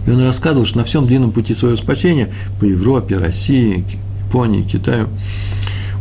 [0.07, 3.85] И он рассказывал, что на всем длинном пути своего спасения по Европе, России,
[4.29, 5.09] Японии, Китаю.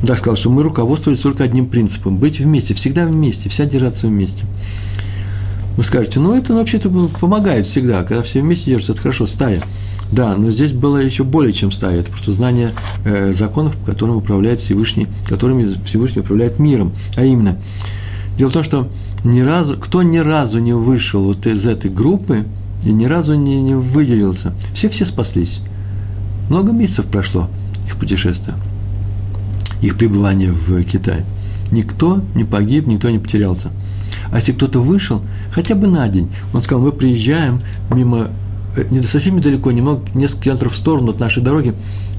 [0.01, 4.07] Он так сказал, что мы руководствовались только одним принципом– быть вместе, всегда вместе, вся держаться
[4.07, 4.43] вместе.
[5.75, 9.63] Вы скажете, ну это вообще-то помогает всегда, когда все вместе держатся, это хорошо, стая.
[10.11, 11.99] Да, но здесь было еще более, чем стая.
[11.99, 12.71] Это просто знание
[13.05, 16.93] э, законов, которым управляет Всевышний, которыми Всевышний управляет миром.
[17.15, 17.59] А именно,
[18.37, 18.87] дело в том, что
[19.23, 22.45] ни разу, кто ни разу не вышел вот из этой группы
[22.83, 25.61] и ни разу не, не выделился, все все спаслись.
[26.49, 27.49] Много месяцев прошло
[27.87, 28.53] их путешествия,
[29.81, 31.25] их пребывание в Китае.
[31.71, 33.69] Никто не погиб, никто не потерялся.
[34.31, 35.21] А если кто-то вышел,
[35.51, 38.29] хотя бы на день, он сказал, мы приезжаем мимо
[38.77, 41.73] Э, не совсем недалеко, немного, несколько километров в сторону от нашей дороги,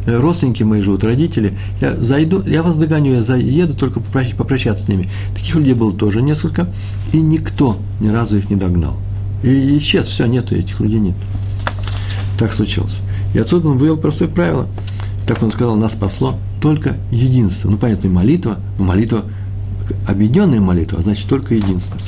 [0.06, 4.88] э, родственники мои живут, родители, я зайду, я вас догоню, я заеду только попрощаться с
[4.88, 5.08] ними.
[5.34, 6.72] Таких людей было тоже несколько,
[7.12, 8.96] и никто ни разу их не догнал.
[9.42, 11.14] И исчез, все, нету этих людей, нет.
[12.38, 13.00] Так случилось.
[13.34, 14.66] И отсюда он вывел простое правило.
[15.28, 17.68] Так он сказал, нас спасло только единство.
[17.68, 19.24] Ну, понятно, молитва, но молитва,
[20.06, 21.98] объединенная молитва, а значит, только единство.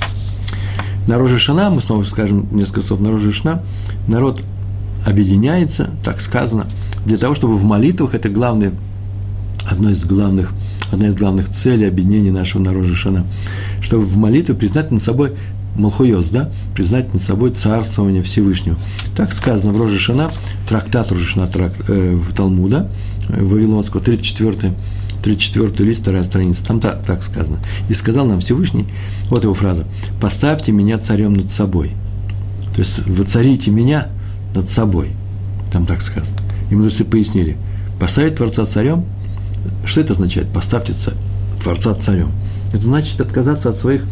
[1.06, 3.62] На Рожешана, мы снова скажем несколько слов на Рожешана,
[4.08, 4.42] народ
[5.06, 6.64] объединяется, так сказано,
[7.04, 8.72] для того, чтобы в молитвах, это главное,
[9.70, 10.52] одно из главных,
[10.90, 13.26] одна из главных целей объединения нашего народа Шана,
[13.82, 15.32] чтобы в молитве признать над собой
[15.76, 18.76] Малхуйос, да, признать над собой царствование Всевышнего.
[19.16, 20.30] Так сказано в Рожешана,
[20.68, 22.90] трактат Рожешана тракт, э, в Талмуда,
[23.28, 24.74] э, Вавилонского, 34
[25.22, 27.58] 34 лист, вторая страница, там так, так сказано.
[27.88, 28.86] И сказал нам Всевышний,
[29.28, 29.84] вот его фраза,
[30.20, 31.92] «Поставьте меня царем над собой».
[32.74, 34.08] То есть, «Воцарите меня
[34.54, 35.10] над собой».
[35.70, 36.38] Там так сказано.
[36.70, 37.56] И мудрецы пояснили,
[38.00, 39.04] поставить Творца царем,
[39.84, 40.48] что это означает?
[40.48, 40.94] Поставьте
[41.62, 42.32] Творца царем.
[42.72, 44.06] Это значит отказаться от своих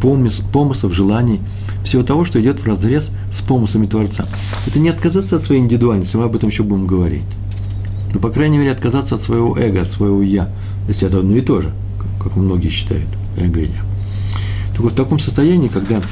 [0.00, 1.40] помыслов, желаний,
[1.84, 4.26] всего того, что идет в разрез с помыслами Творца.
[4.66, 7.22] Это не отказаться от своей индивидуальности, мы об этом еще будем говорить.
[8.08, 10.48] Но, ну, по крайней мере, отказаться от своего эго, от своего «я».
[10.88, 11.72] Если это одно и то же,
[12.20, 13.84] как многие считают, эго и «я».
[14.74, 16.02] Так в таком состоянии, когда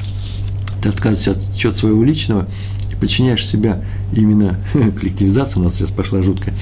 [0.81, 2.47] ты отказываешься от чего своего личного
[2.93, 6.55] и подчиняешь себя именно коллективизация у нас сейчас пошла жуткая,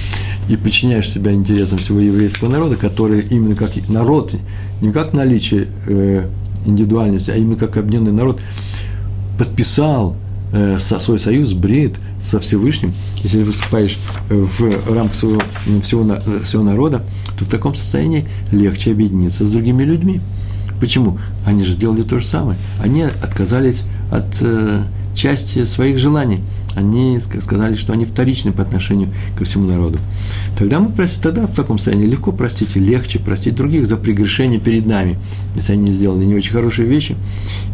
[0.49, 4.33] и подчиняешь себя интересам всего еврейского народа, который именно как народ,
[4.81, 6.27] не как наличие э,
[6.65, 8.39] индивидуальности, а именно как объединенный народ
[9.37, 10.15] подписал
[10.51, 12.93] э, свой союз, бред со Всевышним,
[13.23, 13.97] если ты выступаешь
[14.29, 15.41] в рамках своего,
[15.83, 17.03] всего, всего народа,
[17.37, 20.21] то в таком состоянии легче объединиться с другими людьми.
[20.79, 21.17] Почему?
[21.45, 22.57] Они же сделали то же самое.
[22.81, 24.83] Они отказались от э,
[25.15, 26.41] части своих желаний.
[26.77, 29.97] Они сказали, что они вторичны по отношению ко всему народу.
[30.55, 34.85] Тогда мы простим, тогда в таком состоянии легко простить, легче простить других за прегрешение перед
[34.85, 35.17] нами,
[35.55, 37.15] если они сделали не очень хорошие вещи,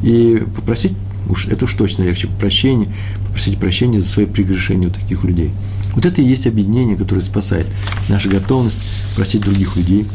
[0.03, 0.93] и попросить
[1.27, 2.87] уж это уж точно легче прощения,
[3.25, 5.51] попросить прощения за свои прегрешения у таких людей.
[5.95, 7.67] Вот это и есть объединение, которое спасает.
[8.07, 8.77] Наша готовность
[9.17, 10.05] просить других людей,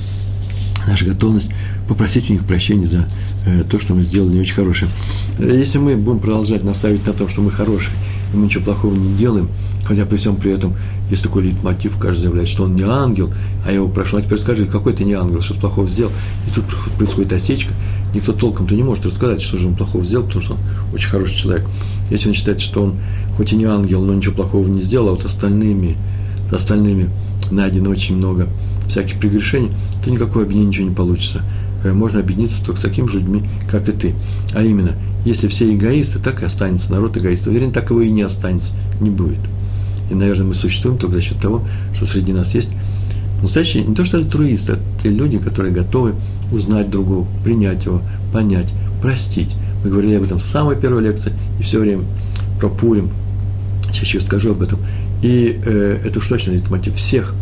[0.89, 1.51] наша готовность
[1.87, 3.09] попросить у них прощения за
[3.47, 4.91] э, то, что мы сделали не очень хорошее.
[5.39, 7.93] Если мы будем продолжать наставить на том, что мы хорошие,
[8.33, 9.49] и мы ничего плохого не делаем,
[9.85, 10.75] хотя при всем при этом
[11.11, 13.33] есть такой лейтмотив, каждый заявляет, что он не ангел,
[13.65, 16.13] а я его прошу, а теперь скажи, какой ты не ангел, что-то плохого сделал,
[16.47, 16.65] и тут
[16.99, 17.73] происходит осечка,
[18.15, 20.61] никто толком-то не может рассказать, что же он плохого сделал, потому что он
[20.95, 21.67] очень хороший человек.
[22.11, 22.95] Если он считает, что он
[23.37, 25.97] хоть и не ангел, но ничего плохого не сделал, а вот остальными,
[26.51, 27.11] остальными
[27.51, 28.49] найдено очень много
[28.89, 29.71] всяких прегрешений,
[30.05, 31.43] то никакой объединения ничего не получится.
[31.85, 34.15] Э, можно объединиться только с такими же людьми, как и ты.
[34.55, 34.93] А именно,
[35.25, 37.49] если все эгоисты, так и останется народ эгоистов.
[37.49, 39.41] Уверен, так его и не останется, не будет.
[40.11, 41.63] И, наверное, мы существуем только за счет того,
[41.95, 42.71] что среди нас есть
[43.43, 46.15] настоящие, не то что альтруисты, а те люди, которые готовы
[46.51, 49.55] узнать другого, принять его, понять, простить.
[49.85, 52.05] Мы говорили об этом в самой первой лекции, и все время
[52.59, 53.11] про Пурим,
[53.93, 54.81] чаще скажу об этом.
[55.23, 57.35] И э, это уж точно мотив всех,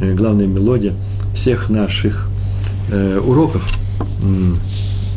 [0.00, 0.94] главная мелодия
[1.34, 2.28] всех наших
[2.90, 3.68] э, уроков,
[4.22, 4.54] э,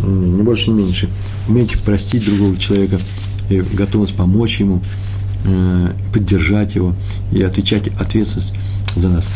[0.06, 1.10] не больше, не меньше.
[1.48, 3.00] Умейте простить другого человека,
[3.50, 4.82] и готовность помочь ему,
[5.46, 6.96] э, поддержать его
[7.32, 8.54] и отвечать ответственность
[8.96, 9.32] за нас.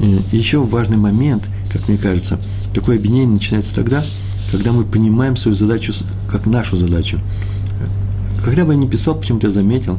[0.00, 2.38] И еще важный момент, как мне кажется,
[2.74, 4.04] такое объединение начинается тогда,
[4.50, 5.92] когда мы понимаем свою задачу
[6.30, 7.20] как нашу задачу.
[8.42, 9.98] Когда бы я не писал, почему-то я заметил,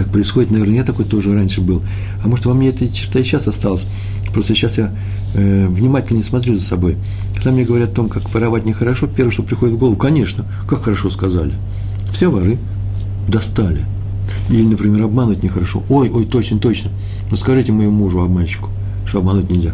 [0.00, 1.82] так происходит, наверное, я такой тоже раньше был.
[2.24, 3.86] А может, во мне эта черта и сейчас осталась.
[4.32, 4.94] Просто сейчас я
[5.34, 6.96] э, внимательнее смотрю за собой.
[7.34, 10.84] Когда мне говорят о том, как воровать нехорошо, первое, что приходит в голову, конечно, как
[10.84, 11.52] хорошо сказали.
[12.14, 12.56] Все воры
[13.28, 13.84] достали.
[14.48, 15.82] Или, например, обмануть нехорошо.
[15.90, 16.90] Ой, ой, точно, точно.
[17.30, 18.70] Ну скажите моему мужу, обманщику,
[19.04, 19.72] что обмануть нельзя.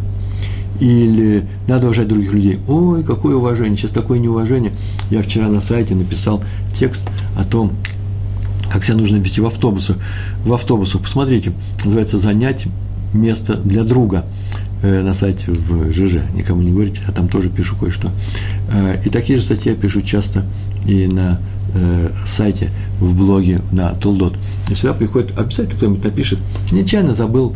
[0.80, 2.58] Или надо уважать других людей.
[2.66, 4.72] Ой, какое уважение, сейчас такое неуважение.
[5.08, 6.42] Я вчера на сайте написал
[6.76, 7.08] текст
[7.38, 7.74] о том,
[8.84, 9.96] себя нужно вести в автобусах.
[10.44, 11.52] В автобусах, посмотрите,
[11.84, 12.66] называется «Занять
[13.12, 14.24] место для друга».
[14.82, 18.10] э, на сайте в ЖЖ, никому не говорите, а там тоже пишу кое-что.
[18.70, 20.44] Э, и такие же статьи я пишу часто
[20.86, 21.40] и на
[21.74, 24.34] э, сайте, в блоге на Толдот.
[24.70, 26.38] И всегда приходит, обязательно кто-нибудь напишет,
[26.70, 27.54] нечаянно забыл,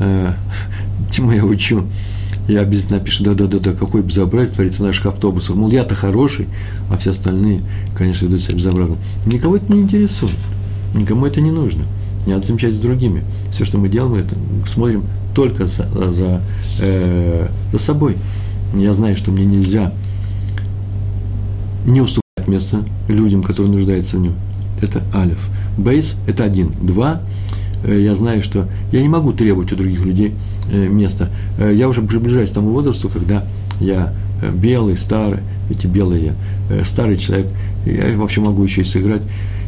[1.10, 1.84] чему я учу.
[2.48, 5.54] Я обязательно напишу, да-да-да, какой безобразие творится в наших автобусах.
[5.56, 6.48] Мол, я-то хороший,
[6.90, 7.60] а все остальные,
[7.94, 8.96] конечно, ведут себя безобразно.
[9.26, 10.34] Никого это не интересует,
[10.94, 11.84] никому это не нужно.
[12.26, 13.22] Не надо замечать с другими.
[13.50, 14.34] Все, что мы делаем, это
[14.66, 16.42] смотрим только за, за,
[16.80, 18.16] э, за собой.
[18.74, 19.92] Я знаю, что мне нельзя
[21.86, 24.34] не уступать место людям, которые нуждаются в нем.
[24.80, 25.48] Это алиф.
[25.76, 26.72] Бейс– это один.
[26.80, 27.22] Два
[27.84, 30.34] э,– я знаю, что я не могу требовать у других людей
[30.70, 31.30] э, места.
[31.58, 33.44] Э, я уже приближаюсь к тому возрасту, когда
[33.80, 34.12] я
[34.54, 36.34] белый, старый, эти белые,
[36.84, 37.48] старый человек,
[37.84, 39.20] я вообще могу еще и сыграть.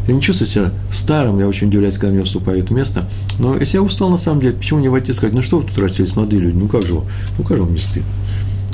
[0.08, 3.08] Я не чувствую себя старым, я очень удивляюсь, когда мне уступает место.
[3.38, 5.66] Но если я устал, на самом деле, почему не войти и сказать, ну что вы
[5.66, 7.04] тут расселись, молодые люди, ну как же вам,
[7.38, 8.08] ну как же вам не стыдно?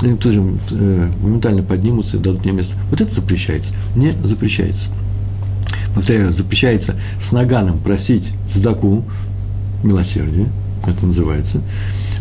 [0.00, 2.76] Они тоже э, моментально поднимутся и дадут мне место.
[2.90, 3.74] Вот это запрещается.
[3.94, 4.88] Мне запрещается.
[5.94, 9.04] Повторяю, запрещается с наганом просить сдаку,
[9.82, 10.48] милосердие,
[10.86, 11.60] это называется,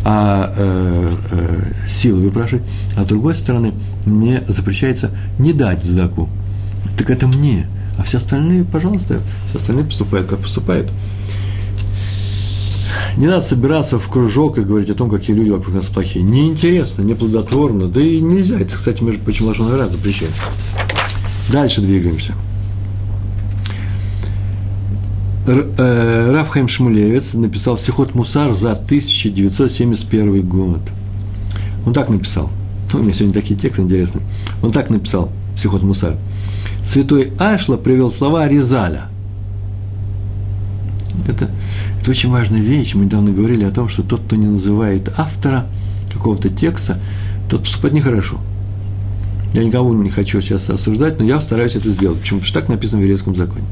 [0.04, 2.64] а э, э, силы выпрашивать.
[2.96, 3.72] А с другой стороны,
[4.04, 6.28] мне запрещается не дать сдаку.
[6.96, 7.66] Так это мне.
[7.98, 10.88] А все остальные, пожалуйста, все остальные поступают, как поступают.
[13.16, 16.24] Не надо собираться в кружок и говорить о том, какие люди вокруг нас плохие.
[16.24, 18.58] Неинтересно, неплодотворно, да и нельзя.
[18.58, 20.30] Это, кстати, между прочим, Лашон Рад запрещает.
[21.50, 22.34] Дальше двигаемся.
[25.48, 30.80] Э, Рафхайм Шмулевец написал «Сихот Мусар» за 1971 год.
[31.84, 32.50] Он так написал.
[32.92, 34.24] У меня сегодня такие тексты интересные.
[34.62, 36.16] Он так написал «Сихот Мусар».
[36.84, 39.08] Святой Ашла привел слова Ризаля.
[41.26, 41.50] Это
[42.00, 42.94] это очень важная вещь.
[42.94, 45.66] Мы недавно говорили о том, что тот, кто не называет автора
[46.10, 46.98] какого-то текста,
[47.50, 48.38] тот поступает нехорошо.
[49.52, 52.20] Я никого не хочу сейчас осуждать, но я стараюсь это сделать.
[52.20, 52.40] Почему?
[52.40, 53.66] Потому что так написано в еврейском законе.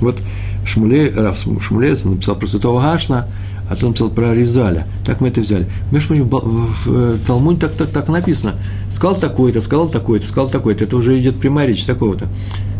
[0.00, 0.20] Вот
[0.66, 3.26] Шмулей, Раф Шмулевец написал про святого Гашла,
[3.68, 4.86] а то написал про Ризаля.
[5.04, 5.66] Так мы это взяли.
[5.92, 8.54] Между прочим, в э, Талмуде так, так, так написано.
[8.90, 10.84] Сказал такое-то, сказал такое-то, сказал такое-то.
[10.84, 12.28] Это уже идет прямая речь такого-то.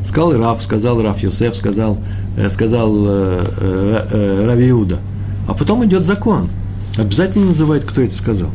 [0.04, 1.98] Сказал Раф, сказал Раф Йосеф, сказал,
[2.38, 4.98] э, сказал э, э, э, Рави Иуда.
[5.46, 6.48] А потом идет закон.
[6.96, 8.50] Обязательно называет, кто это сказал.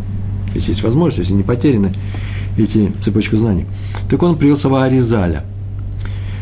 [0.56, 1.94] Если есть возможность, если не потеряны
[2.58, 3.66] эти цепочки знаний.
[4.10, 5.44] Так он привел слова Аризаля.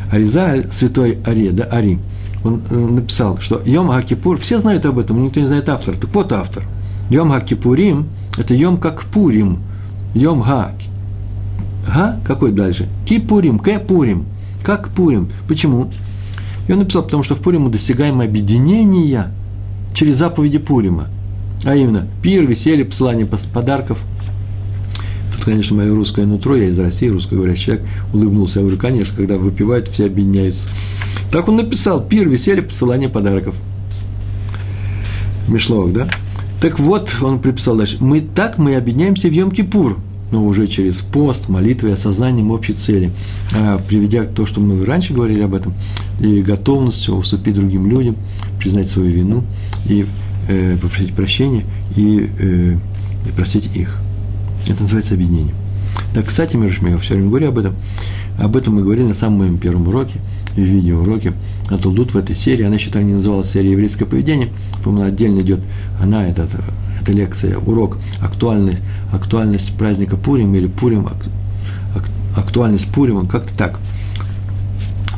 [0.10, 1.99] Аризаль, святой Ари, да, Ари,
[2.43, 5.95] он э, написал, что Йом Хакипур, все знают об этом, никто не знает автора.
[5.95, 6.63] Так вот автор.
[7.10, 9.60] Йом Хакипурим– это Йом как Пурим.
[10.13, 10.71] Йом Ха.
[11.88, 12.88] Га какой дальше?
[13.06, 14.25] Кипурим, Кепурим–
[14.63, 15.30] как Пурим.
[15.47, 15.89] Почему?
[16.67, 19.32] И он написал, потому что в Пурим мы достигаем объединения
[19.93, 21.08] через заповеди Пурима.
[21.63, 24.04] А именно, пир, веселье, посылание подарков.
[25.41, 28.60] Тут, конечно, мое русское нутро, я из России, русскоговорящий человек, улыбнулся.
[28.60, 30.69] Я уже, конечно, когда выпивают, все объединяются.
[31.32, 33.56] Так он написал, пир, веселье, посылание подарков.
[35.47, 36.10] Мишловок, да?
[36.62, 37.97] Так вот, он приписал дальше.
[37.99, 39.97] Мы так мы объединяемся в Йом-Кипур–
[40.32, 43.12] но уже через пост, молитвы и осознанием общей цели,
[43.54, 45.73] а, приведя то, что мы раньше говорили об этом,
[46.21, 48.15] и готовностью уступить другим людям,
[48.58, 49.43] признать свою вину
[49.89, 50.06] и
[50.47, 51.65] э, попросить прощения
[51.97, 52.77] и, э,
[53.27, 54.01] и простить их.
[54.67, 55.54] Это называется объединение.
[56.13, 57.76] Так, кстати, между прочим, я все время говорю об этом.
[58.38, 60.19] Об этом мы говорили на самом моем первом уроке,
[60.56, 61.34] в видеоуроке.
[61.69, 64.50] А Толдут в этой серии, она еще так не называлась серия еврейское поведение,
[64.84, 65.62] по-моему, отдельно идет,
[66.02, 66.50] она, этот
[67.02, 68.80] эта лекция, урок, актуальность,
[69.12, 71.08] актуальность праздника Пурим или Пурим,
[72.36, 73.80] актуальность Пурима, как-то так.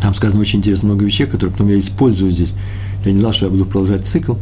[0.01, 2.53] Там сказано очень интересно много вещей, которые потом я использую здесь.
[3.05, 4.35] Я не знал, что я буду продолжать цикл,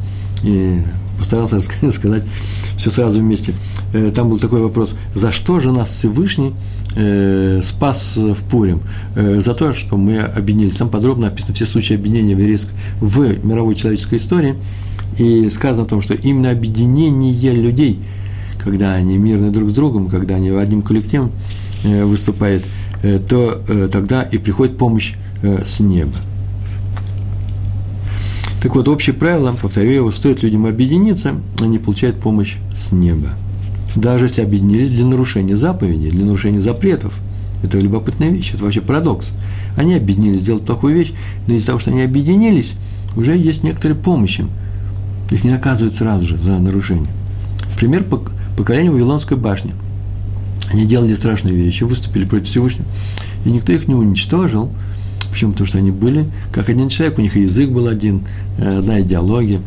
[0.44, 0.82] и
[1.18, 2.24] постарался рассказать
[2.78, 3.54] все сразу вместе.
[3.94, 6.54] Э, там был такой вопрос, за что же нас Всевышний
[6.96, 8.82] э, спас в Пурим?
[9.16, 10.78] Э, за то, что мы объединились.
[10.78, 14.56] Там подробно описаны все случаи объединения в, в мировой человеческой истории–
[15.18, 18.00] и сказано о том, что именно объединение людей,
[18.60, 21.32] когда они мирны друг с другом, когда они одним коллективом
[21.84, 22.64] выступают,
[23.28, 26.14] то тогда и приходит помощь с неба.
[28.62, 33.30] Так вот, общее правило, повторю его, стоит людям объединиться, они получают помощь с неба.
[33.96, 37.14] Даже если объединились для нарушения заповедей, для нарушения запретов.
[37.64, 39.34] Это любопытная вещь, это вообще парадокс.
[39.76, 41.14] Они объединились сделать плохую вещь,
[41.48, 42.76] но из-за того, что они объединились,
[43.16, 44.50] уже есть некоторые помощи им.
[45.32, 47.10] Их не наказывают сразу же за нарушение.
[47.78, 48.06] Пример
[48.58, 49.74] поколения Вавилонской башни.
[50.72, 52.86] Они делали страшные вещи, выступили против Всевышнего,
[53.46, 54.72] и никто их не уничтожил.
[55.32, 55.52] Почему?
[55.54, 58.24] Потому что они были как один человек, у них язык был один,
[58.58, 59.62] э, одна идеология,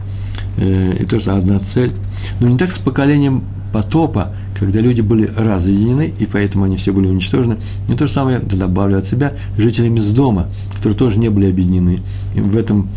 [0.59, 1.93] э, и тоже одна цель.
[2.41, 7.09] Но не так с поколением потопа, когда люди были разъединены, и поэтому они все были
[7.09, 7.57] уничтожены.
[7.89, 12.03] И то же самое добавлю от себя жителями с дома, которые тоже не были объединены.
[12.35, 12.89] И в этом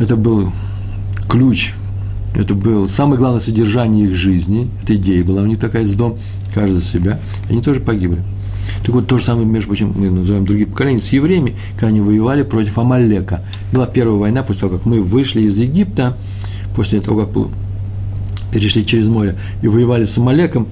[0.00, 0.50] это был
[1.28, 1.74] ключ,
[2.34, 6.18] это был самое главное содержание их жизни, эта идея была у них такая с дом,
[6.54, 7.20] каждый за себя,
[7.50, 8.22] они тоже погибли.
[8.84, 12.00] Так вот, то же самое, между прочим, мы называем другие поколения, с евреями, когда они
[12.00, 13.42] воевали против Амалека.
[13.72, 16.16] Была первая война после того, как мы вышли из Египта,
[16.76, 17.48] после того, как
[18.52, 20.68] перешли через море и воевали с Амалеком,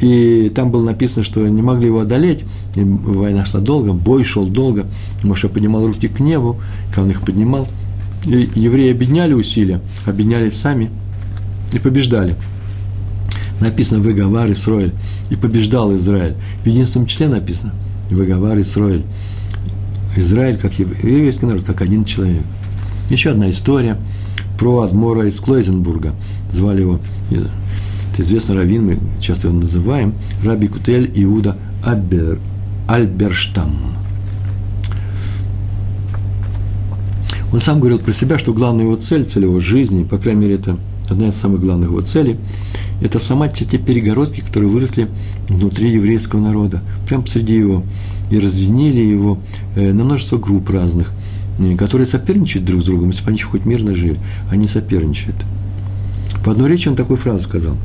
[0.00, 4.46] и там было написано, что не могли его одолеть, и война шла долго, бой шел
[4.46, 4.86] долго,
[5.22, 7.68] Моше поднимал руки к небу, когда он их поднимал,
[8.26, 10.90] и евреи объединяли усилия, объединялись сами
[11.72, 12.36] и побеждали–
[13.60, 14.92] написано «Выговар Исроэль»,
[15.30, 16.34] и побеждал Израиль.
[16.62, 17.72] В единственном числе написано
[18.10, 19.04] «Выговар Исроэль».
[20.16, 22.42] Израиль, как еврейский народ, как один человек.
[23.10, 23.98] Еще одна история
[24.58, 26.14] про Адмора из Клойзенбурга.
[26.52, 27.00] Звали его,
[27.30, 32.38] это известный раввин, мы часто его называем, Раби Кутель Иуда Абер,
[32.86, 33.94] Альберштам.
[37.52, 40.54] Он сам говорил про себя, что главная его цель, цель его жизни, по крайней мере,
[40.54, 40.76] это
[41.08, 42.36] одна из самых главных его целей,
[43.00, 45.08] это сломать все те перегородки, которые выросли
[45.48, 47.84] внутри еврейского народа, прямо посреди его,
[48.30, 49.38] и разъединили его
[49.76, 51.12] э, на множество групп разных,
[51.58, 54.18] э, которые соперничают друг с другом, если бы они хоть мирно жили,
[54.50, 55.36] они соперничают.
[56.44, 57.76] По одной речи он такую фразу сказал.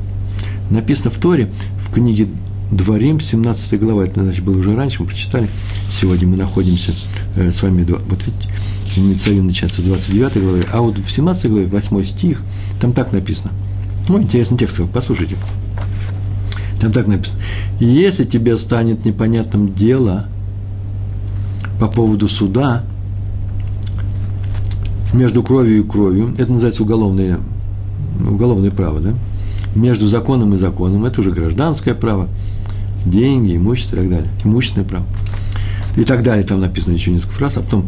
[0.69, 1.49] Написано в Торе,
[1.85, 2.27] в книге
[2.71, 5.49] Дворим, 17 глава, это, значит, было уже раньше, мы прочитали,
[5.91, 6.93] сегодня мы находимся
[7.35, 8.49] э, с вами, вот видите,
[8.97, 12.41] Ницавин начинается с 29 главы, а вот в 17 главе, 8 стих,
[12.79, 13.51] там так написано–
[14.09, 15.35] ну, интересный текст, послушайте.
[16.81, 17.39] Там так написано.
[17.79, 20.25] Если тебе станет непонятным дело
[21.79, 22.83] по поводу суда
[25.13, 27.37] между кровью и кровью, это называется уголовное,
[28.19, 29.13] уголовное право, да?
[29.75, 32.29] Между законом и законом, это уже гражданское право,
[33.05, 35.05] деньги, имущество и так далее, имущественное право.
[35.97, 37.87] И так далее, там написано еще несколько фраз, а потом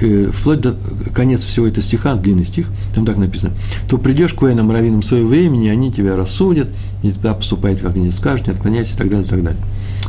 [0.00, 0.76] э, вплоть до
[1.14, 3.54] конец всего этого стиха, длинный стих, там так написано,
[3.88, 6.68] то придешь к военным раввинам своего времени, они тебя рассудят,
[7.02, 9.60] и тогда поступает, как они скажут, не отклоняйся и так далее, и так далее.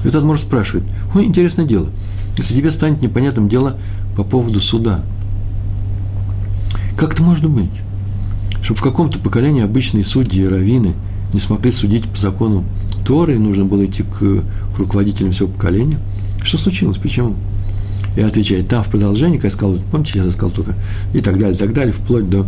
[0.03, 1.89] И вот Адмор спрашивает, ой, интересное дело,
[2.37, 3.77] если тебе станет непонятным дело
[4.15, 5.03] по поводу суда,
[6.97, 7.71] как это может быть?
[8.61, 10.93] Чтобы в каком-то поколении обычные судьи и раввины
[11.33, 12.65] не смогли судить по закону
[13.05, 15.99] Торы, нужно было идти к, к руководителям всего поколения.
[16.43, 16.97] Что случилось?
[16.97, 17.35] Почему?
[18.15, 20.75] И отвечает там в продолжении, как я сказал, помните, я сказал только,
[21.13, 22.47] и так далее, и так далее, вплоть до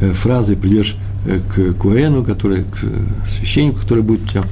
[0.00, 4.44] э, фразы придешь э, к Куэну, который, к священнику, который будет у тебя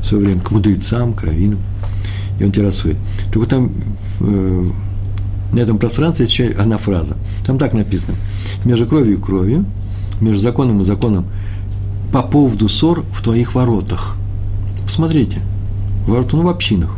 [0.00, 1.60] в свое время, к мудрецам, к раввинам,
[2.38, 2.96] и он тебя рассудит.
[3.26, 3.72] Так вот там
[4.20, 4.70] э,
[5.52, 7.16] на этом пространстве есть еще одна фраза.
[7.44, 8.16] Там так написано.
[8.64, 9.66] Между кровью и кровью,
[10.20, 11.26] между законом и законом,
[12.12, 14.16] по поводу ссор в твоих воротах.
[14.84, 15.40] Посмотрите,
[16.06, 16.90] ворота, ну, в общинах,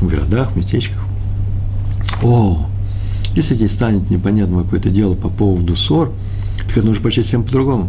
[0.00, 1.07] в городах, в местечках.
[2.22, 2.66] О,
[3.34, 6.12] если здесь станет непонятно какое-то дело по поводу ссор,
[6.66, 7.88] так это нужно прочесть всем по-другому.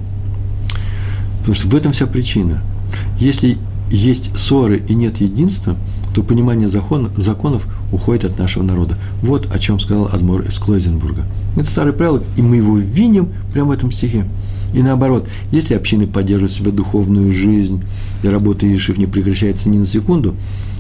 [1.40, 2.62] Потому что в этом вся причина.
[3.20, 3.58] Если
[3.92, 5.76] есть ссоры и нет единства,
[6.14, 8.98] то понимание закон, законов уходит от нашего народа.
[9.22, 11.24] Вот о чем сказал Адмор из Клойзенбурга.
[11.56, 14.26] Это старое правило, и мы его видим прямо в этом стихе.
[14.74, 17.84] И наоборот, если общины поддерживают себе духовную жизнь,
[18.22, 20.36] и работа Ишив не прекращается ни на секунду,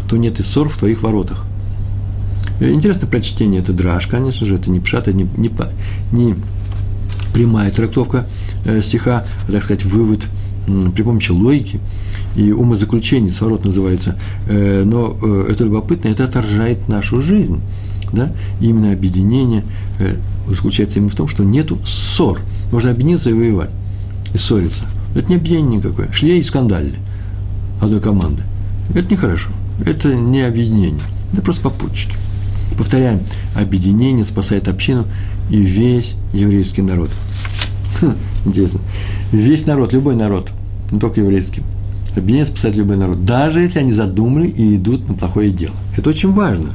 [0.07, 1.45] то нет и ссор в твоих воротах.
[2.59, 5.51] Интересно прочтение, это драж, конечно же, это не пшат, это не, не,
[6.11, 6.35] не
[7.33, 8.27] прямая трактовка
[8.65, 10.27] э, стиха, а, так сказать, вывод
[10.93, 11.79] при помощи логики
[12.35, 17.61] и умозаключений, сворот называется, э, но э, это любопытно, это отражает нашу жизнь.
[18.11, 18.33] Да?
[18.59, 19.63] Именно объединение
[20.47, 22.41] заключается именно в том, что нету ссор.
[22.71, 23.69] Можно объединиться и воевать,
[24.33, 24.85] и ссориться.
[25.13, 26.11] Это не объединение никакое.
[26.11, 26.97] Шли и скандалили
[27.79, 28.41] одной команды.
[28.95, 29.49] Это нехорошо.
[29.85, 31.03] Это не объединение.
[31.33, 32.15] Это просто попутчики.
[32.79, 33.19] Повторяем,
[33.55, 35.05] объединение спасает общину
[35.49, 37.09] и весь еврейский народ.
[37.99, 38.13] Хм,
[38.45, 38.79] интересно.
[39.33, 40.49] Весь народ, любой народ,
[40.89, 41.61] не только еврейский.
[42.11, 45.73] Объединение спасает любой народ, даже если они задумали и идут на плохое дело.
[45.97, 46.69] Это очень важно.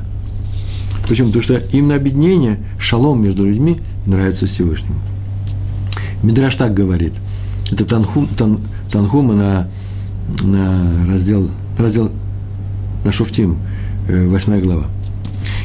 [1.08, 1.28] Почему?
[1.28, 5.00] Потому что именно объединение, шалом между людьми нравится Всевышнему.
[6.22, 7.14] Мидраш так говорит.
[7.72, 8.60] Это Танхум, тан,
[8.92, 9.70] Танхума на,
[10.42, 11.48] на раздел,
[11.78, 12.12] раздел
[13.06, 13.56] на Шуфтим,
[14.06, 14.84] 8 э, глава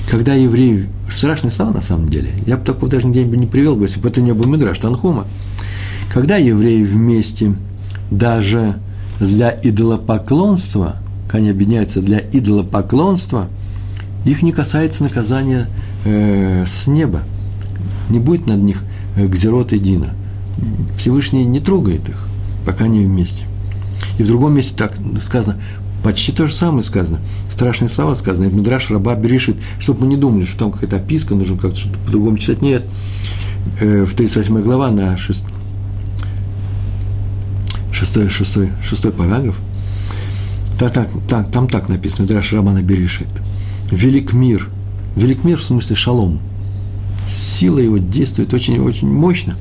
[0.09, 3.85] когда евреи, страшные слова на самом деле, я бы такого даже нигде не привел бы,
[3.85, 5.27] если бы это не был Мидраш Танхума,
[6.11, 7.53] когда евреи вместе
[8.09, 8.79] даже
[9.19, 10.95] для идолопоклонства,
[11.31, 13.49] они объединяются для идолопоклонства,
[14.25, 15.67] их не касается наказания
[16.05, 17.21] э, с неба.
[18.09, 18.83] Не будет над них
[19.15, 20.11] э, гзерот и.
[20.97, 22.27] Всевышний не трогает их,
[22.65, 23.43] пока они вместе.
[24.17, 25.57] И в другом месте так сказано,
[26.03, 27.19] почти то же самое сказано.
[27.51, 28.45] Страшные слова сказаны.
[28.45, 31.99] И Мидраш раба берешит, чтобы мы не думали, что там какая-то описка, нужно как-то что-то
[31.99, 32.61] по-другому читать.
[32.61, 32.83] Нет.
[33.81, 35.43] Э, в 38 глава на 6,
[37.91, 39.55] 6, 6, 6 параграф.
[40.79, 43.27] Так, так, так, там так написано, Мидраш Рамана Берешит.
[43.91, 44.69] Велик мир.
[45.15, 46.39] Велик мир в смысле шалом.
[47.27, 49.57] Сила его действует очень-очень мощно.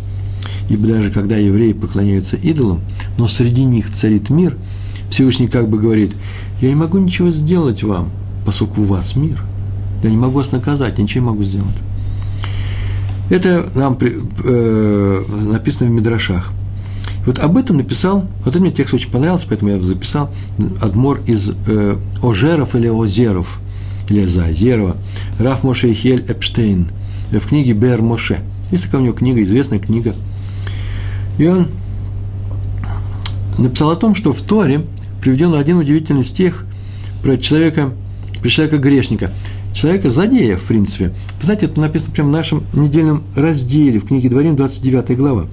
[0.69, 2.83] Ибо даже когда евреи поклоняются идолам,
[3.17, 4.57] но среди них царит мир,
[5.11, 6.15] Всевышний как бы говорит,
[6.61, 8.11] я не могу ничего сделать вам,
[8.45, 9.43] поскольку у вас мир.
[10.03, 11.75] Я не могу вас наказать, ничего не могу сделать.
[13.31, 16.51] Это нам э, написано в Мидрашах.
[17.27, 20.31] Вот об этом написал, вот этот мне текст очень понравился, поэтому я записал
[20.81, 23.61] Адмор из э, Ожеров или Озеров,
[24.09, 24.97] или Зазерова,
[25.39, 26.89] Раф Моше Хель Эпштейн,
[27.31, 28.41] в книге Бер Моше.
[28.71, 30.15] Есть такая у него книга, известная книга.
[31.37, 31.69] И он
[33.59, 34.83] написал о том, что в Торе
[35.21, 36.65] приведен один удивительный стих
[37.23, 37.91] про человека,
[38.41, 39.31] про человека грешника–
[39.79, 41.09] человека, злодея, в принципе.
[41.39, 45.47] Вы знаете, это написано прямо в нашем недельном разделе, в книге Дворим, 29 глава.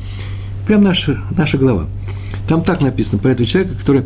[0.66, 1.88] Прям наша, наша глава.
[2.48, 4.04] Там так написано про этого человека, который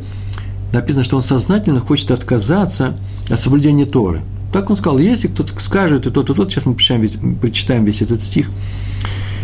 [0.73, 2.97] написано, что он сознательно хочет отказаться
[3.29, 4.21] от соблюдения Торы.
[4.51, 7.85] Так он сказал, если кто-то скажет и тот, и тот, сейчас мы прочитаем весь, прочитаем
[7.85, 8.49] весь этот стих.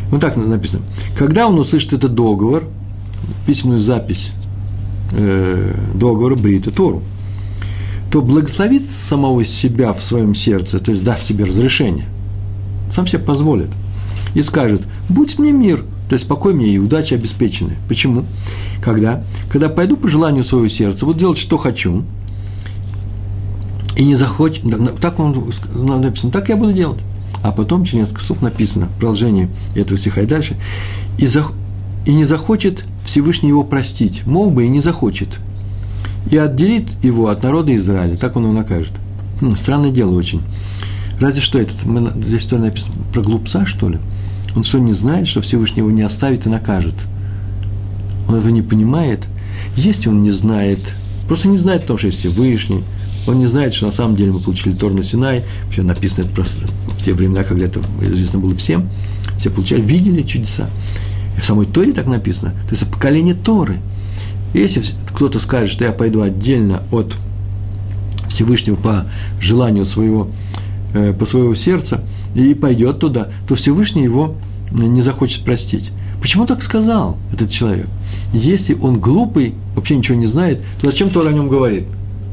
[0.09, 0.84] Вот так написано.
[1.18, 2.68] Когда он услышит этот договор,
[3.45, 4.32] письменную запись
[5.12, 7.03] э, договора Брита Тору,
[8.12, 12.08] то благословит самого себя в своем сердце, то есть даст себе разрешение,
[12.91, 13.70] сам себе позволит,
[14.34, 17.78] и скажет, будь мне мир, то есть покой мне и удача обеспечены.
[17.88, 18.26] Почему?
[18.82, 19.24] Когда?
[19.51, 22.03] Когда пойду по желанию своего сердца, буду делать, что хочу,
[23.97, 24.64] и не захочет,
[25.01, 26.99] так он написано, так я буду делать.
[27.41, 30.58] А потом, через несколько слов написано, продолжение этого стиха и дальше,
[31.18, 31.53] и, зах,
[32.06, 34.26] и не захочет Всевышний его простить.
[34.26, 35.30] Мог бы и не захочет–
[36.30, 38.93] и отделит его от народа Израиля, так он его накажет.
[39.41, 40.41] Хм, странное дело очень.
[41.20, 43.99] Разве что этот, мы, здесь что написано, про глупца, что ли?
[44.56, 46.95] Он что, не знает, что Всевышний его не оставит и накажет?
[48.28, 49.26] Он этого не понимает?
[49.76, 50.80] Если он не знает,
[51.28, 52.84] просто не знает о том, что есть Всевышний,
[53.28, 56.34] он не знает, что на самом деле мы получили Тор на Синай, вообще написано это
[56.34, 56.60] просто
[56.97, 58.89] в те времена, когда это известно было всем,
[59.38, 60.70] все получали, видели чудеса.
[61.38, 62.52] И в самой Торе так написано.
[62.68, 63.80] То есть это поколение Торы–
[64.56, 64.82] если
[65.14, 67.18] кто-то скажет, что я пойду отдельно от
[68.30, 69.06] Всевышнего по
[69.42, 70.30] желанию своего,
[70.94, 72.04] э, по своего сердца,
[72.36, 74.36] и пойдет туда, то Всевышний его
[74.72, 75.92] не захочет простить.
[76.22, 77.88] Почему так сказал этот человек?
[78.34, 81.84] Если он глупый, вообще ничего не знает, то зачем Тора о нем говорит?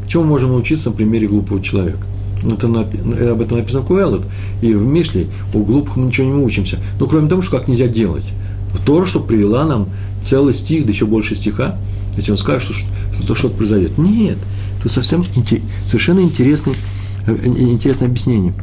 [0.06, 2.06] Чего мы можем научиться на примере глупого человека?
[2.44, 4.26] Это, об этом написано в Куэллот,
[4.62, 6.78] и в Мишле у глупых мы ничего не учимся.
[6.98, 8.32] Ну, кроме того, что как нельзя делать.
[8.72, 9.88] В Тора, что привела нам
[10.22, 11.76] целый стих, да еще больше стиха,
[12.16, 13.98] если он скажет, что, что что-то произойдет.
[13.98, 14.38] Нет,
[14.82, 15.24] тут совсем
[15.86, 16.74] совершенно интересный,
[17.26, 18.54] э, интересное объяснение.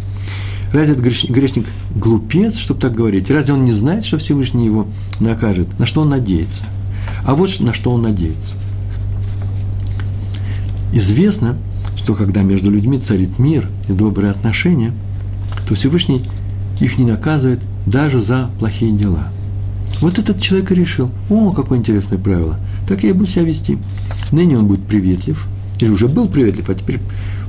[0.71, 3.29] Разве этот грешник глупец, чтобы так говорить?
[3.31, 4.87] Разве он не знает, что Всевышний его
[5.19, 5.79] накажет?
[5.79, 6.63] На что он надеется?
[7.23, 8.53] А вот на что он надеется.
[10.93, 11.57] Известно,
[11.97, 14.93] что когда между людьми царит мир и добрые отношения,
[15.67, 16.23] то Всевышний
[16.79, 19.29] их не наказывает даже за плохие дела.
[20.01, 22.57] Вот этот человек и решил, о, какое интересное правило–
[22.89, 23.77] так я и буду себя вести.
[24.31, 25.47] Ныне он будет приветлив,
[25.79, 26.99] или уже был приветлив, а теперь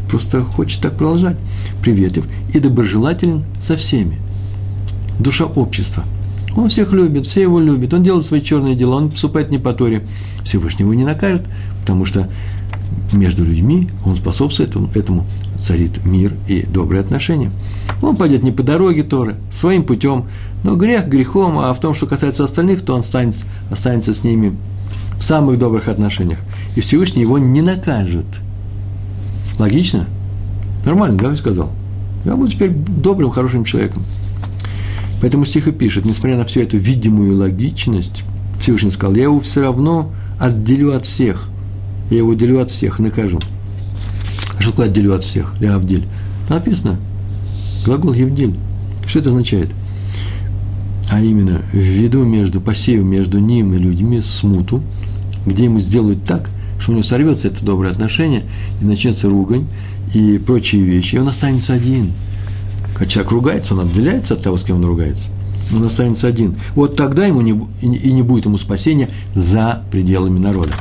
[0.08, 1.36] просто хочет так продолжать.
[1.82, 4.20] Приветлив и доброжелателен со всеми.
[5.18, 6.04] Душа общества.
[6.54, 9.72] Он всех любит, все его любят, он делает свои черные дела, он поступает не по
[9.72, 10.06] Торе.
[10.44, 11.46] Всевышний его не накажет,
[11.80, 12.28] потому что
[13.12, 15.26] между людьми он способствует этому, этому
[15.58, 17.50] царит мир и добрые отношения.
[18.02, 20.26] Он пойдет не по дороге Торы, своим путем,
[20.62, 24.56] но грех грехом, а в том, что касается остальных, то он останется, останется с ними
[25.18, 26.38] в самых добрых отношениях.
[26.76, 28.26] И Всевышний его не накажет.
[29.58, 30.06] Логично?
[30.84, 31.70] Нормально, да, я сказал?
[32.24, 34.02] Я буду теперь добрым, хорошим человеком.
[35.20, 38.24] Поэтому стих и пишет, несмотря на всю эту видимую логичность,
[38.58, 41.48] Всевышний сказал, я его все равно отделю от всех.
[42.10, 43.38] Я его отделю от всех и накажу.
[44.56, 45.54] А что такое отделю от всех?
[45.60, 46.06] Я Авдель.
[46.48, 46.98] Написано.
[47.84, 48.56] Глагол Евдель.
[49.06, 49.70] Что это означает?
[51.10, 54.82] А именно введу между посею между ним и людьми смуту,
[55.44, 56.48] где ему сделают так,
[56.78, 58.44] что у него сорвется это доброе отношение,
[58.80, 59.66] и начнется ругань
[60.14, 62.12] и прочие вещи, и он останется один.
[62.94, 65.28] Когда человек ругается, он отделяется от того, с кем он ругается.
[65.74, 66.56] Он останется один.
[66.74, 67.52] Вот тогда ему не,
[67.82, 70.72] и не будет ему спасения за пределами народа.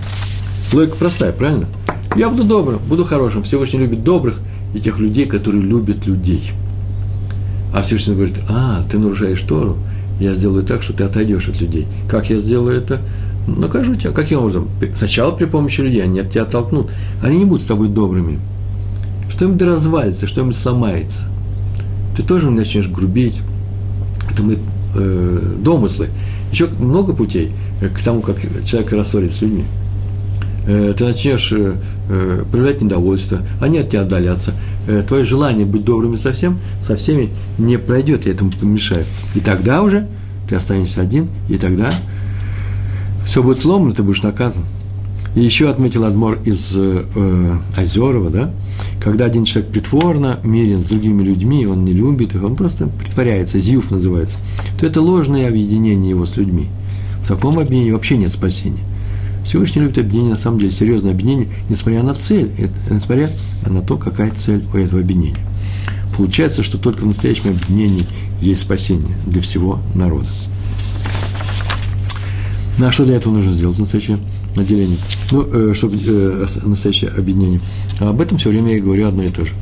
[0.73, 1.67] Логика простая, правильно?
[2.15, 3.43] Я буду добрым, буду хорошим.
[3.43, 4.39] Всевышний любит добрых
[4.73, 6.51] и тех людей, которые любят людей.
[7.73, 9.77] А Всевышний говорит, а, ты нарушаешь Тору,
[10.20, 11.88] я сделаю так, что ты отойдешь от людей.
[12.09, 13.01] Как я сделаю это?
[13.57, 14.11] накажу тебя.
[14.11, 14.70] Каким образом?
[14.95, 16.91] Сначала при помощи людей, они от тебя оттолкнут.
[17.22, 18.39] Они не будут с тобой добрыми.
[19.30, 21.24] Что-нибудь развалится, что-нибудь сломается.
[22.15, 23.39] Ты тоже начнешь грубить.
[24.30, 24.59] Это мы
[24.95, 26.09] э, домыслы.
[26.51, 27.51] Еще много путей
[27.82, 29.65] к тому, как человек рассорит с людьми.
[30.70, 31.78] Э, ты начнешь э,
[32.09, 34.53] э, проявлять недовольство, они от тебя отдалятся.
[35.07, 39.05] Твое желание быть добрыми со, всем, со всеми не пройдет, я этому помешаю.
[39.36, 40.07] И тогда уже
[40.47, 41.91] ты останешься один, и тогда
[43.26, 44.63] все будет сломано, ты будешь наказан.
[45.36, 48.51] И еще отметил Адмор из э, Озерова, да,
[49.01, 53.59] когда один человек притворно мирен с другими людьми, он не любит их, он просто притворяется,
[53.59, 54.38] зюф называется,
[54.80, 56.67] то это ложное объединение его с людьми.
[57.24, 58.88] В таком объединении вообще нет спасения.
[59.49, 62.51] Всевышний любит объединение, на самом деле, серьезное объединение, несмотря на цель,
[62.91, 63.31] несмотря
[63.65, 65.39] на то, какая цель у этого объединения.
[66.15, 68.05] Получается, что только в настоящем объединении
[68.41, 70.27] есть спасение для всего народа.
[72.77, 74.19] Ну, а что для этого нужно сделать, настоящее
[74.55, 74.99] отделение?
[75.31, 77.59] Ну, э, чтобы э, настоящее объединение.
[77.99, 79.53] А об этом все время я говорю одно и то же.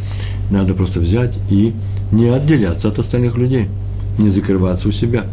[0.51, 1.73] Надо просто взять и
[2.11, 3.69] не отделяться от остальных людей,
[4.17, 5.27] не закрываться у себя,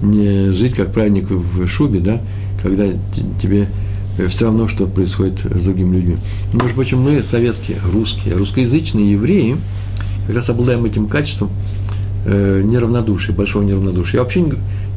[0.00, 2.22] не жить как праведник в шубе, да,
[2.62, 2.86] когда
[3.38, 3.68] тебе
[4.26, 6.16] все равно, что происходит с другими людьми.
[6.52, 9.56] Между прочим, мы, советские, русские, русскоязычные евреи,
[10.26, 11.50] как раз обладаем этим качеством
[12.26, 14.18] э, неравнодушия, большого неравнодушия.
[14.18, 14.44] Я вообще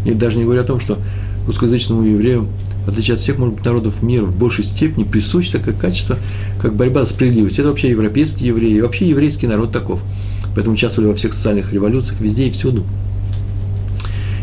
[0.06, 0.98] не, даже не говорю о том, что
[1.46, 2.48] русскоязычному еврею,
[2.86, 6.18] в отличие от всех, может быть, народов мира, в большей степени присуще такое качество,
[6.62, 7.60] как борьба за справедливость.
[7.60, 10.02] Это вообще европейские евреи, и вообще еврейский народ таков.
[10.56, 12.84] Поэтому участвовали во всех социальных революциях, везде и всюду.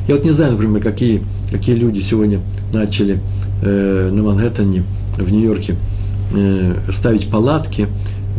[0.08, 2.40] Я вот не знаю, например, какие, какие люди сегодня
[2.72, 3.20] начали
[3.62, 4.82] э, на Манхэттене,
[5.16, 5.76] в Нью-Йорке,
[6.34, 7.86] э, ставить палатки,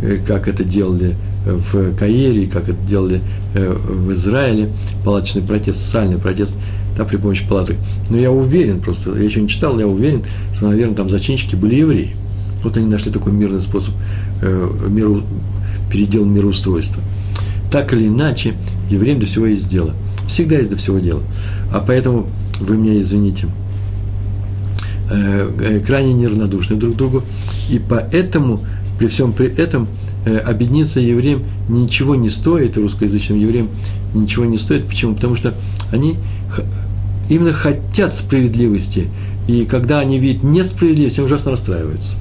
[0.01, 1.15] э, как это делали
[1.45, 3.21] в Каире, как это делали
[3.53, 4.73] э, в Израиле,
[5.05, 6.57] палаточный протест, социальный протест–
[6.99, 7.77] да, при помощи палаток.
[8.09, 10.23] Но я уверен просто, я еще не читал, я уверен,
[10.55, 12.15] что, наверное, там зачинщики были евреи.
[12.61, 13.93] Вот они нашли такой мирный способ
[14.41, 15.23] э, миру,
[15.89, 17.01] передел мироустройства.
[17.71, 18.55] Так или иначе,
[18.89, 19.93] евреям до всего есть дело.
[20.27, 21.21] Всегда есть до всего дело.
[21.71, 22.27] А поэтому,
[22.59, 23.47] вы меня извините,
[25.09, 27.23] э, э, крайне неравнодушны друг к другу.
[27.69, 28.59] И поэтому,
[28.97, 29.87] при всем при этом,
[30.25, 33.69] э, объединиться евреям ничего не стоит, русскоязычным евреям
[34.13, 34.87] ничего не стоит.
[34.87, 35.15] Почему?
[35.15, 35.53] Потому что
[35.91, 36.17] они
[37.29, 39.07] именно хотят справедливости,
[39.47, 42.15] и когда они видят несправедливость, они ужасно расстраиваются.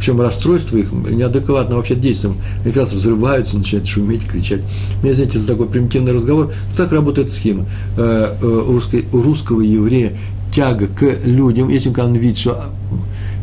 [0.00, 2.38] Причем расстройство их неадекватно вообще действием.
[2.64, 4.62] Они как раз взрываются, начинают шуметь, кричать.
[5.02, 6.54] Меня, извините, за такой примитивный разговор.
[6.74, 7.66] Так работает схема.
[7.98, 10.16] Э, э, у, русского еврея
[10.54, 12.64] тяга к людям, если он видит, что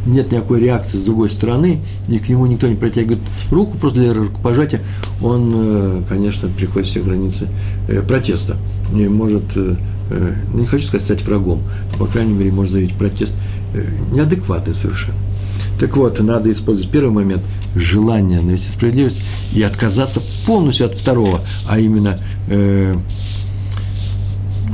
[0.08, 3.20] нет никакой реакции с другой стороны, и к нему никто не протягивает
[3.52, 4.82] руку просто для рукопожатия,
[5.22, 7.50] он, э, конечно, приходит все границы
[8.08, 8.58] протеста
[8.96, 13.36] и может ну, не хочу сказать стать врагом, но, по крайней мере, можно заявить протест
[14.12, 15.18] неадекватный совершенно.
[15.80, 17.44] Так вот, надо использовать первый момент–
[17.76, 19.20] желание навести справедливость
[19.54, 22.18] и отказаться полностью от второго, а именно
[22.48, 22.96] э,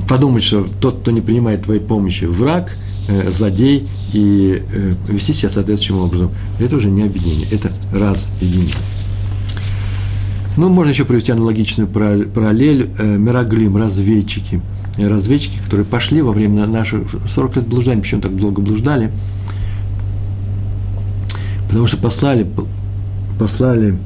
[0.07, 2.75] подумать, что тот, кто не принимает твоей помощи, враг,
[3.07, 6.31] э, злодей, и э, вести себя соответствующим образом.
[6.59, 8.75] Это уже не объединение, это разъединение.
[10.55, 12.91] Ну, можно еще провести аналогичную параллель.
[12.99, 14.61] Э, Мираглим, разведчики.
[14.97, 18.01] Э, разведчики, которые пошли во время наших 40 лет блуждания.
[18.01, 19.11] Почему так долго блуждали?
[21.67, 22.47] Потому что послали,
[23.39, 23.97] послали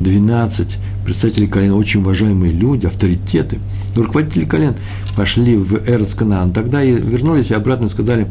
[0.00, 3.58] 12 представителей колена, очень уважаемые люди, авторитеты,
[3.94, 4.74] руководители колен,
[5.14, 8.26] пошли в Эрц Тогда и вернулись и обратно сказали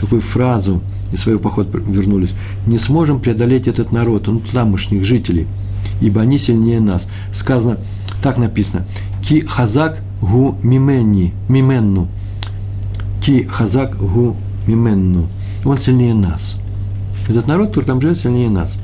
[0.00, 0.82] такую фразу,
[1.12, 2.32] из своего похода вернулись,
[2.66, 5.46] не сможем преодолеть этот народ, ну, тамошних жителей–
[6.00, 7.08] ибо они сильнее нас.
[7.32, 7.78] Сказано,
[8.22, 8.84] так написано,
[9.22, 12.08] ки хазак гу мименни, мименну,
[13.22, 15.28] ки хазак гу мименну.
[15.64, 16.56] Он сильнее нас.
[17.28, 18.76] Этот народ, который там живет, сильнее нас.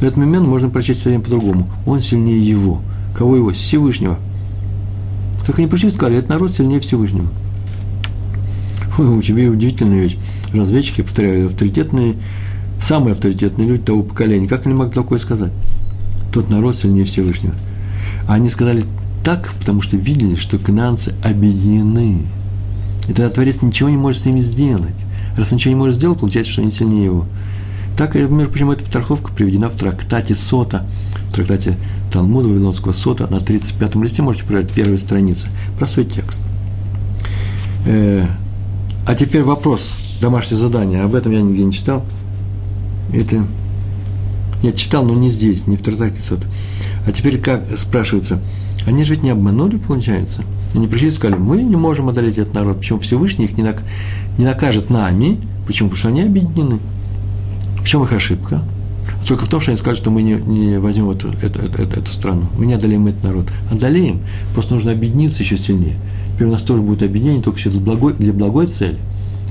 [0.00, 1.68] Этот мимен можно прочесть совсем по-другому.
[1.86, 2.80] Он сильнее его.
[3.14, 3.52] Кого его?
[3.52, 4.18] Всевышнего.
[5.46, 7.28] Так они пришли и сказали, этот народ сильнее Всевышнего.
[8.98, 10.16] Ой, у тебя удивительная вещь.
[10.52, 12.14] Разведчики, повторяю, авторитетные,
[12.80, 14.48] самые авторитетные люди того поколения.
[14.48, 15.52] Как они могли такое сказать?
[16.34, 17.54] Тот народ сильнее Всевышнего.
[18.26, 18.84] А они сказали
[19.22, 22.22] так, потому что видели, что кананцы объединены.
[23.08, 24.94] И тогда Творец ничего не может с ними сделать.
[25.36, 27.26] Раз ничего не может сделать, получается, что они сильнее его.
[27.96, 30.84] Так, между прочим, эта потраховка приведена в трактате Сота,
[31.28, 31.78] в трактате
[32.12, 35.46] Талмуда Вавилонского Сота на 35-м листе, можете проверить первая страница.
[35.78, 36.40] Простой текст.
[37.86, 38.26] Э,
[39.06, 41.02] а теперь вопрос, домашнее задание.
[41.02, 42.04] Об этом я нигде не читал.
[43.12, 43.44] Это
[44.64, 46.46] нет, читал, но не здесь, не в трактате Сота.
[47.06, 48.40] А теперь как спрашивается,
[48.86, 50.42] они же ведь не обманули, получается?
[50.74, 53.82] Они пришли и сказали, мы не можем одолеть этот народ, почему Всевышний их не, нак,
[54.38, 55.88] не накажет нами, Почему?
[55.88, 56.78] Потому что они объединены.
[57.78, 58.62] В чем их ошибка?
[59.26, 62.12] Только в том, что они скажут, что мы не, не возьмем эту, эту, эту, эту,
[62.12, 62.46] страну.
[62.58, 63.46] Мы не одолеем этот народ.
[63.70, 64.20] Одолеем.
[64.52, 65.96] Просто нужно объединиться еще сильнее.
[66.34, 68.98] Теперь у нас тоже будет объединение, только для благой, для благой цели.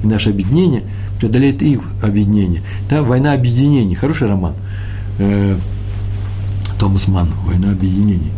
[0.04, 0.84] И наше объединение
[1.20, 2.62] преодолеет их объединение.
[2.90, 3.96] Да, война объединений.
[3.96, 4.54] Хороший роман.
[5.20, 5.58] Э,
[6.80, 7.30] Томас Манн.
[7.46, 8.32] Война объединений.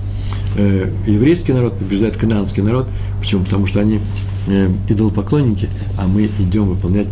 [0.56, 2.88] Э, еврейский народ побеждает канадский народ.
[3.20, 3.44] Почему?
[3.44, 4.00] Потому что они
[4.48, 7.08] э, идолопоклонники, а мы идем выполнять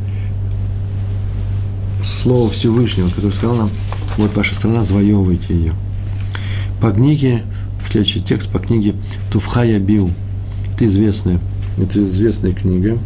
[2.03, 3.69] Слово Всевышнего, который сказал нам,
[4.17, 5.73] вот ваша страна, завоевывайте ее.
[6.81, 7.43] По книге,
[7.89, 8.95] следующий текст по книге
[9.31, 10.11] Туфхая Бил.
[10.73, 11.39] Это известная,
[11.77, 12.97] это известная книга.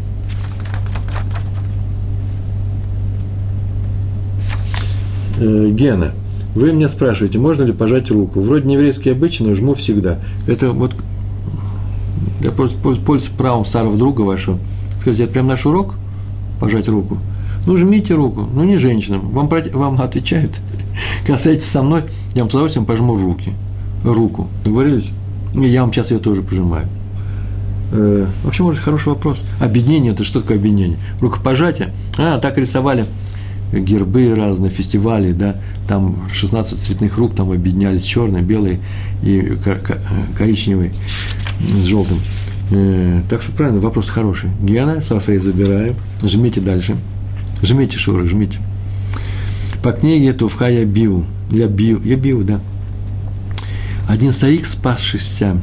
[5.39, 6.13] Э, Гена,
[6.57, 8.41] вы меня спрашиваете, можно ли пожать руку?
[8.41, 10.19] Вроде не еврейский обычай, но жму всегда.
[10.47, 10.95] Это вот
[12.41, 14.57] я пользуюсь правом старого друга вашего.
[14.99, 15.95] Скажите, это прям наш урок?
[16.59, 17.19] Пожать руку?
[17.65, 19.29] Ну, жмите руку, ну, не женщинам.
[19.29, 20.59] Вам, вам отвечают.
[21.27, 22.03] Касайтесь со мной,
[22.33, 23.53] я вам с удовольствием пожму руки.
[24.03, 24.47] Руку.
[24.63, 25.11] Договорились?
[25.53, 26.87] И я вам сейчас ее тоже пожимаю.
[27.91, 29.43] Э, вообще, может, хороший вопрос.
[29.59, 30.97] Объединение– это что такое объединение?
[31.19, 31.93] Рукопожатие?
[32.17, 33.05] А, так рисовали
[33.71, 35.55] гербы разные, фестивали, да,
[35.87, 38.79] там 16 цветных рук там объединялись, черный, белый
[39.23, 39.57] и
[40.37, 40.91] коричневый
[41.59, 42.19] с желтым.
[42.71, 44.49] Э, так что правильно, вопрос хороший.
[44.61, 45.95] Гена, со своей забираю.
[46.21, 46.97] Жмите дальше.
[47.61, 48.59] Жмите, Шура, жмите.
[49.81, 51.25] По книге Тувхая Биу.
[51.49, 52.59] Я Биу, я Биу, да.
[54.07, 55.61] Один старик, спасшийся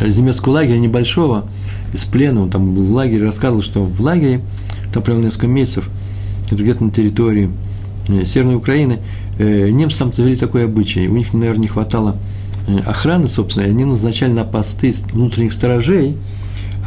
[0.00, 1.48] из немецкого лагеря небольшого,
[1.92, 4.40] из плена, он там был в лагере, рассказывал, что в лагере,
[4.92, 5.88] там провел несколько месяцев,
[6.50, 7.50] это где-то на территории
[8.08, 8.98] э, Северной Украины,
[9.38, 11.08] э, немцы там завели такой обычай.
[11.08, 12.16] У них, наверное, не хватало
[12.66, 16.16] э, охраны, собственно, и они назначали на посты внутренних сторожей–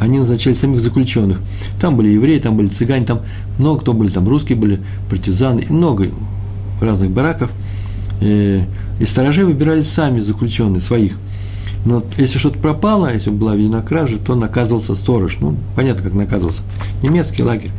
[0.02, 1.40] они назначали самих заключенных.
[1.80, 3.20] Там были евреи, там были цыгане, там
[3.58, 6.08] много кто были, там русские были, партизаны, много
[6.80, 7.50] разных бараков.
[8.20, 8.64] И,
[9.06, 11.16] сторожей выбирали сами заключенные, своих.
[11.84, 15.38] Но если что-то пропало, если была видена кража, то наказывался сторож.
[15.40, 16.62] Ну, понятно, как наказывался.
[17.02, 17.70] Немецкий лагерь.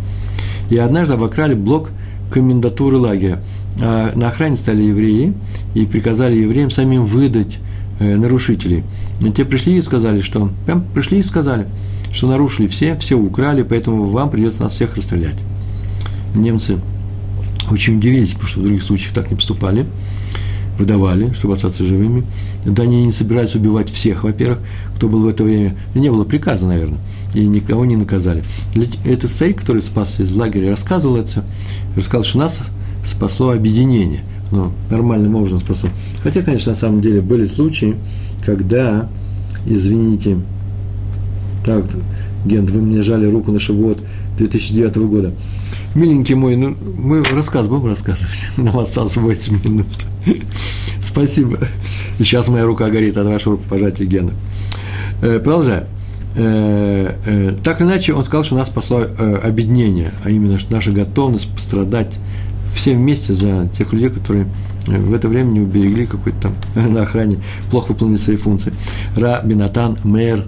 [0.74, 1.92] И однажды обокрали блок
[2.32, 3.44] комендатуры лагеря.
[3.82, 5.34] А на охране стали евреи
[5.76, 7.60] и приказали евреям самим выдать
[8.00, 8.84] э, нарушителей.
[9.22, 10.50] И те пришли и сказали, что...
[10.66, 11.68] Прям пришли и сказали–
[12.14, 15.36] что нарушили все, все украли, поэтому вам придется нас всех расстрелять.
[16.36, 16.80] Немцы
[17.70, 19.86] очень удивились, потому что в других случаях так не поступали,
[20.78, 22.26] выдавали, чтобы остаться живыми.
[22.66, 24.60] Да они не собирались убивать всех, во-первых,
[24.96, 25.76] кто был в это время.
[25.96, 27.00] Не было приказа, наверное,
[27.34, 28.44] и никого не наказали.
[29.06, 31.44] Этот старик, который спасся из лагеря, рассказывал это
[31.96, 32.60] рассказал, что нас
[33.06, 34.24] спасло объединение.
[34.52, 35.90] Ну, нормальным образом спасло.
[36.22, 37.96] Хотя, конечно, на самом деле были случаи,
[38.46, 39.10] когда,
[39.66, 40.38] извините,
[41.66, 41.86] так,
[42.46, 44.02] Гент, вы мне жали руку на шивот
[44.38, 45.34] 2009 года.
[45.96, 48.46] Миленький мой, ну, мы рассказ будем рассказывать.
[48.58, 49.88] Нам осталось 8 минут.
[51.02, 51.60] Спасибо.
[52.18, 54.32] Сейчас моя рука горит от вашего рукопожатия, Гена.
[55.22, 55.86] Э, продолжаем.
[56.36, 59.06] Э, э, так или иначе, он сказал, что нас спасло
[59.44, 62.18] объединение, а именно что наша готовность пострадать
[62.74, 64.48] все вместе за тех людей, которые
[64.88, 66.54] в это время не уберегли какой-то там
[66.94, 68.74] на охране, плохо выполнили свои функции.
[69.16, 70.46] Ра Бинатан Мэр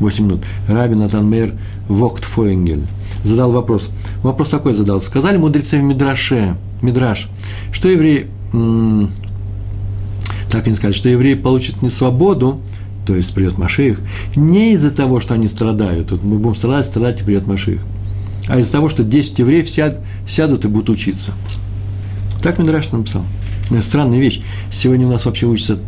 [0.00, 0.40] 8 минут.
[0.68, 1.54] Раби Натан Мейер
[1.88, 2.86] Воктфоингель
[3.22, 3.90] задал вопрос.
[4.22, 5.00] Вопрос такой задал.
[5.00, 7.28] Сказали мудрецы в Мидраше, Мидраш,
[7.72, 8.28] что евреи,
[10.50, 12.60] так они сказали, что евреи получат не свободу,
[13.06, 14.00] то есть придет Машиих,
[14.36, 17.80] не из-за того, что они страдают, вот мы будем страдать, страдать, и придет Машиих,
[18.46, 21.32] а из-за того, что 10 евреев сяд, сядут и будут учиться.
[22.42, 23.24] Так Мидраш написал.
[23.80, 24.42] Странная вещь.
[24.70, 25.78] Сегодня у нас вообще учатся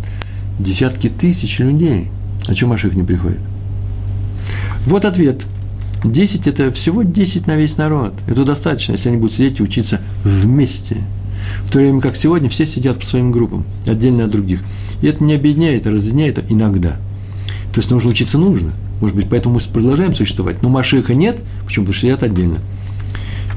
[0.58, 2.08] десятки тысяч людей.
[2.48, 3.40] А чем Маших не приходит?
[4.86, 5.44] Вот ответ.
[6.02, 8.14] 10– это всего 10 на весь народ.
[8.26, 10.96] Это достаточно, если они будут сидеть и учиться вместе.
[11.64, 14.62] В то время как сегодня все сидят по своим группам, отдельно от других.
[15.02, 16.96] И это не объединяет, а разъединяет иногда.
[17.72, 18.72] То есть нужно учиться нужно.
[19.00, 20.62] Может быть, поэтому мы продолжаем существовать.
[20.62, 21.84] Но Машиха нет, почему?
[21.84, 22.58] Потому что сидят отдельно.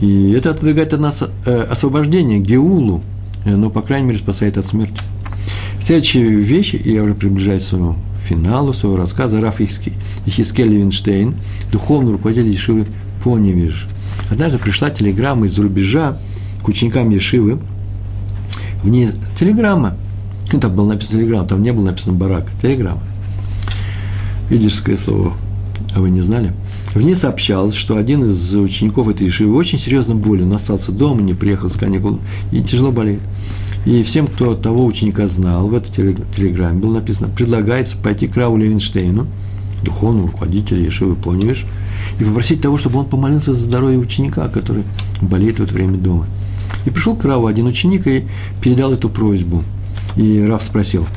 [0.01, 3.01] И это отодвигает от нас э, освобождение, геулу,
[3.45, 5.01] э, но, по крайней мере, спасает от смерти.
[5.81, 7.95] Следующая вещь, и я уже приближаюсь к своему
[8.27, 11.35] финалу своего рассказа Раф Ихискель Левинштейн,
[11.71, 12.85] духовный руководитель Ешивы
[13.23, 13.87] Поневиж.
[14.29, 16.17] Однажды пришла телеграмма из рубежа
[16.63, 17.59] к ученикам Ешивы.
[18.83, 19.95] В ней телеграмма.
[20.51, 22.45] Ну, там было написано телеграмма, там не было написано барак.
[22.61, 23.01] Телеграмма.
[24.49, 25.33] Идишское слово.
[25.95, 26.53] А вы не знали?
[26.93, 30.51] В ней сообщалось, что один из учеников этой Ешивы очень серьезно болен.
[30.53, 32.19] Остался дома, не приехал с каникул
[32.51, 33.21] и тяжело болеет.
[33.85, 38.57] И всем, кто того ученика знал, в этой телеграмме было написано, предлагается пойти к Раву
[38.57, 39.27] Левинштейну,
[39.83, 41.65] духовному руководителю Ешивы Поневиш,
[42.19, 44.83] и попросить того, чтобы он помолился за здоровье ученика, который
[45.21, 46.25] болеет в это время дома.
[46.85, 48.25] И пришел к Раву один ученик и
[48.61, 49.63] передал эту просьбу.
[50.15, 51.07] И Рав спросил,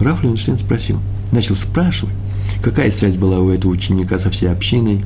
[0.00, 1.00] Рав Левинштейн спросил,
[1.32, 2.14] начал спрашивать,
[2.62, 5.04] какая связь была у этого ученика со всей общиной,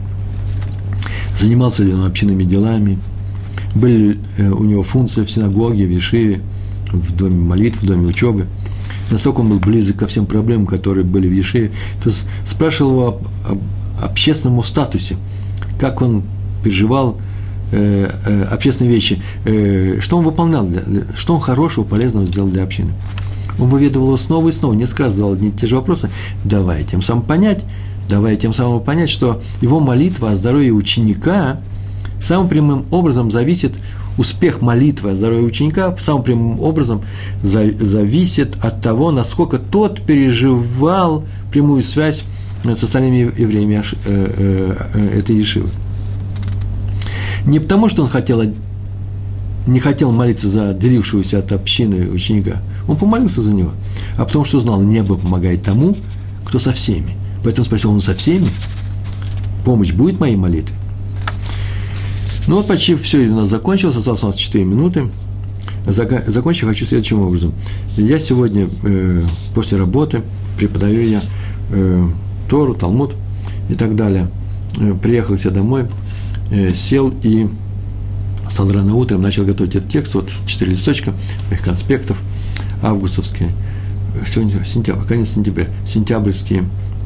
[1.39, 2.99] занимался ли он общинными делами,
[3.75, 6.41] были э, у него функции в синагоге, в Ешиве,
[6.91, 8.47] в доме молитв, в доме учебы.
[9.11, 11.71] Настолько он был близок ко всем проблемам, которые были в Ешиве.
[12.03, 13.59] То есть спрашивал его об, об
[14.03, 15.17] общественном статусе,
[15.79, 16.23] как он
[16.63, 17.19] переживал
[17.71, 20.83] общественные вещи, э, что он выполнял, для,
[21.15, 22.93] что он хорошего, полезного сделал для общины.
[23.59, 26.11] Он выведывал его снова и снова, несколько раз задавал одни и те же вопросы,
[26.45, 27.65] давая тем самым понять,
[28.09, 31.61] давая тем самым понять, что его молитва о здоровье ученика
[32.21, 33.79] самым прямым образом зависит,
[34.17, 37.03] успех молитвы о здоровье ученика самым прямым образом
[37.43, 42.25] зависит от того, насколько тот переживал прямую связь
[42.65, 45.71] с остальными евреями э, э, э, этой Ешивы.
[47.47, 48.43] Не потому, что он хотел,
[49.67, 53.73] не хотел молиться за делившегося от общины ученика, он помолился за него,
[54.17, 55.97] а потому что знал, небо помогает тому,
[56.45, 57.17] кто со всеми.
[57.45, 58.47] Поэтому спросил, он со всеми?
[59.65, 60.75] Помощь будет моей молитве?
[62.47, 65.11] Ну вот почти все у нас закончилось, осталось у нас 4 минуты.
[65.87, 67.53] Закончить хочу следующим образом.
[67.97, 69.23] Я сегодня э,
[69.55, 70.23] после работы
[70.57, 71.23] преподаю я
[71.71, 72.09] э,
[72.49, 73.15] Тору, Талмуд
[73.69, 74.29] и так далее.
[74.79, 75.87] Э, приехал я домой,
[76.75, 77.49] сел и
[78.51, 81.13] стал рано утром, начал готовить этот текст, вот четыре листочка
[81.51, 82.19] моих конспектов,
[82.83, 83.51] августовские,
[84.27, 86.65] сегодня сентябрь, конец сентября, сентябрьские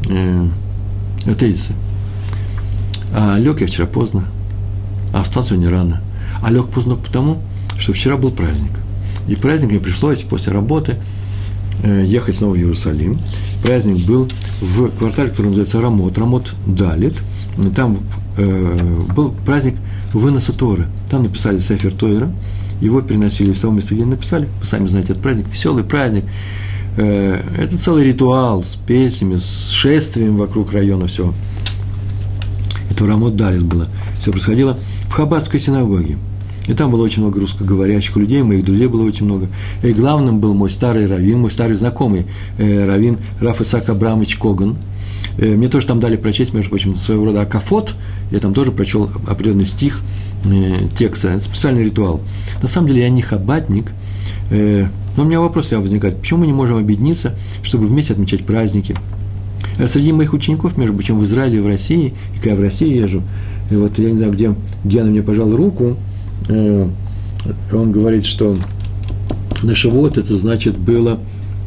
[0.09, 0.49] э,
[1.39, 1.75] тезисы.
[3.15, 4.25] А лег я вчера поздно,
[5.13, 6.01] а встал сегодня рано.
[6.43, 7.43] А лег поздно потому,
[7.79, 8.73] что вчера был праздник.
[9.29, 10.97] И праздник мне пришлось после работы
[11.83, 13.19] э, ехать снова в Иерусалим.
[13.63, 14.29] Праздник был
[14.61, 17.15] в квартале, который называется Рамот, Рамот Далит.
[17.77, 17.99] Там
[18.37, 19.77] э, был праздник
[20.13, 20.87] выноса Торы.
[21.11, 22.31] Там написали Сефер Тойра,
[22.81, 24.49] его переносили из того места, где написали.
[24.61, 26.25] Вы сами знаете, этот праздник, веселый праздник.
[26.97, 31.35] Э, это целый ритуал с песнями, с шествием вокруг района всего.
[32.91, 33.89] Это в Рамот Далит было.
[34.21, 34.79] Все происходило
[35.09, 36.19] в Хаббатской синагоге.
[36.67, 39.49] И там было очень много русскоговорящих людей, моих друзей было очень много.
[39.83, 42.27] И главным был мой старый раввин, мой старый знакомый
[42.59, 44.77] э, раввин Раф Исаак Абрамович Коган.
[45.39, 47.95] Э, мне тоже там дали прочесть, между прочим, своего рода акафот.
[48.31, 50.01] Я там тоже прочел определенный стих
[50.45, 52.21] э, текста, это специальный ритуал.
[52.61, 53.93] На самом деле я не хабатник,
[54.51, 58.45] э, но у меня вопрос всегда возникает, почему мы не можем объединиться, чтобы вместе отмечать
[58.45, 58.97] праздники?
[59.87, 62.95] Среди моих учеников, между прочим, в Израиле и в России, и когда я в России
[62.95, 63.23] езжу,
[63.71, 64.55] и вот я не знаю, где
[64.85, 65.97] Гена мне пожал руку,
[66.49, 68.57] он говорит, что
[69.63, 71.21] на Шивот это значит было,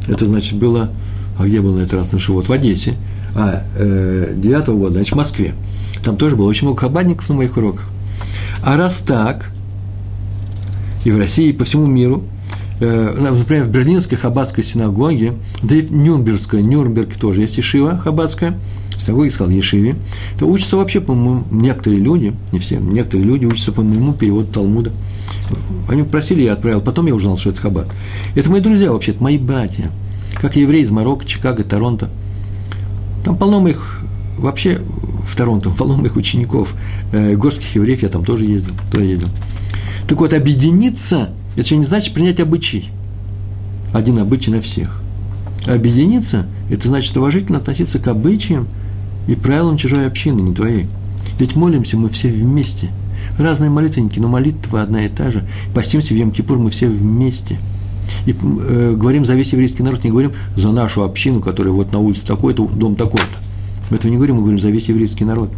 [0.06, 0.90] это значит было,
[1.38, 2.48] а где был на этот раз на Шивот?
[2.48, 2.94] В Одессе,
[3.36, 5.54] а э, 9 года, значит, в Москве.
[6.02, 7.88] Там тоже было очень много хабадников на моих уроках.
[8.62, 9.50] А раз так,
[11.04, 12.24] и в России, и по всему миру,
[12.80, 18.58] э, например, в Берлинской хаббатской синагоге, да и в Нюрнбергской, Нюрнберг тоже есть Ишива хаббатская,
[18.96, 19.96] в синагоге сказал Ешиве,
[20.38, 24.92] то учатся вообще, по-моему, некоторые люди, не все, некоторые люди учатся по моему переводу Талмуда.
[25.88, 27.88] Они просили, я отправил, потом я узнал, что это Хаббат.
[28.34, 29.90] Это мои друзья вообще, это мои братья.
[30.34, 32.08] Как евреи из Марокко, Чикаго, Торонто.
[33.26, 34.02] Там полно моих,
[34.38, 34.80] вообще
[35.26, 36.76] в Торонто, полно моих учеников,
[37.10, 39.26] э, горских евреев, я там тоже ездил, туда ездил.
[40.06, 42.88] Так вот, объединиться, это не значит принять обычай.
[43.92, 45.02] Один обычай на всех.
[45.66, 48.68] Объединиться– это значит уважительно относиться к обычаям
[49.26, 50.86] и правилам чужой общины, не твоей.
[51.40, 52.90] Ведь молимся мы все вместе.
[53.40, 55.44] Разные молитвенники, но молитва одна и та же.
[55.74, 57.58] Постимся в Йом-Кипур мы все вместе.
[58.26, 61.98] И э, говорим за весь еврейский народ, не говорим за нашу общину, которая вот на
[61.98, 63.24] улице такой-то, дом такой-то.
[63.90, 65.50] Мы этого не говорим, мы говорим за весь еврейский народ.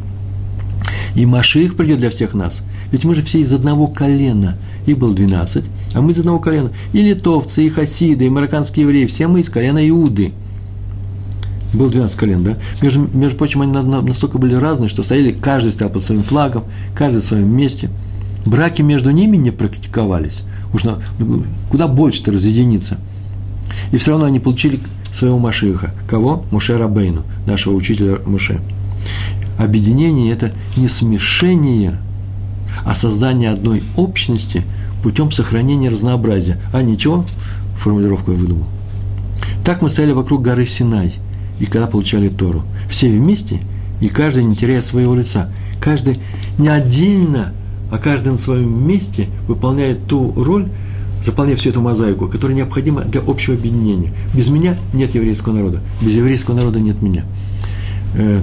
[1.15, 2.63] И Маших придет для всех нас.
[2.93, 4.57] Ведь мы же все из одного колена.
[4.87, 6.71] Их было 12, а мы из одного колена.
[6.93, 9.07] И литовцы, и хасиды, и марокканские евреи.
[9.07, 10.33] Все мы из колена Иуды.
[11.75, 12.57] Было 12 колен, да?
[12.81, 17.21] Между, между прочим, они настолько были разные, что стояли, каждый стоял под своим флагом, каждый
[17.21, 17.91] в своем месте.
[18.47, 20.45] Браки между ними не практиковались.
[20.73, 22.99] Уж на, ну, куда больше-то разъединиться.
[23.93, 24.81] И все равно они получили
[25.13, 25.93] своего Машиха.
[26.09, 26.45] Кого?
[26.51, 28.61] Муше Рабейну, нашего учителя Муше.
[29.59, 31.99] Объединение– это не смешение,
[32.85, 34.65] а создание одной общности
[35.03, 36.61] путем сохранения разнообразия.
[36.73, 37.25] А ничего,
[37.77, 38.67] формулировку я выдумал.
[39.65, 41.15] Так мы стояли вокруг горы Синай–
[41.61, 42.63] и когда получали Тору.
[42.89, 43.61] Все вместе,
[44.01, 45.51] и каждый не теряя своего лица.
[45.81, 46.21] Каждый
[46.59, 47.53] не отдельно,
[47.91, 50.69] а каждый на своем месте выполняет ту роль,
[51.23, 54.13] заполняя всю эту мозаику, которая необходима для общего объединения.
[54.35, 57.25] Без меня нет еврейского народа, без еврейского народа нет меня.
[58.15, 58.43] Э,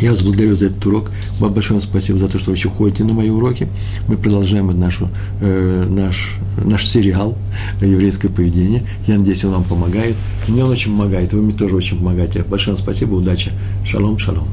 [0.00, 1.10] Я вас благодарю за этот урок.
[1.38, 3.68] Вам большое спасибо за то, что вы еще ходите на мои уроки.
[4.08, 5.08] Мы продолжаем нашу,
[5.40, 7.36] э, наш, наш сериал
[7.80, 8.82] «Еврейское поведение».
[9.06, 10.16] Я надеюсь, он вам помогает.
[10.48, 12.42] Мне он очень помогает, вы мне тоже очень помогаете.
[12.42, 13.52] Большое спасибо, удачи.
[13.84, 14.48] Шалом, шалом.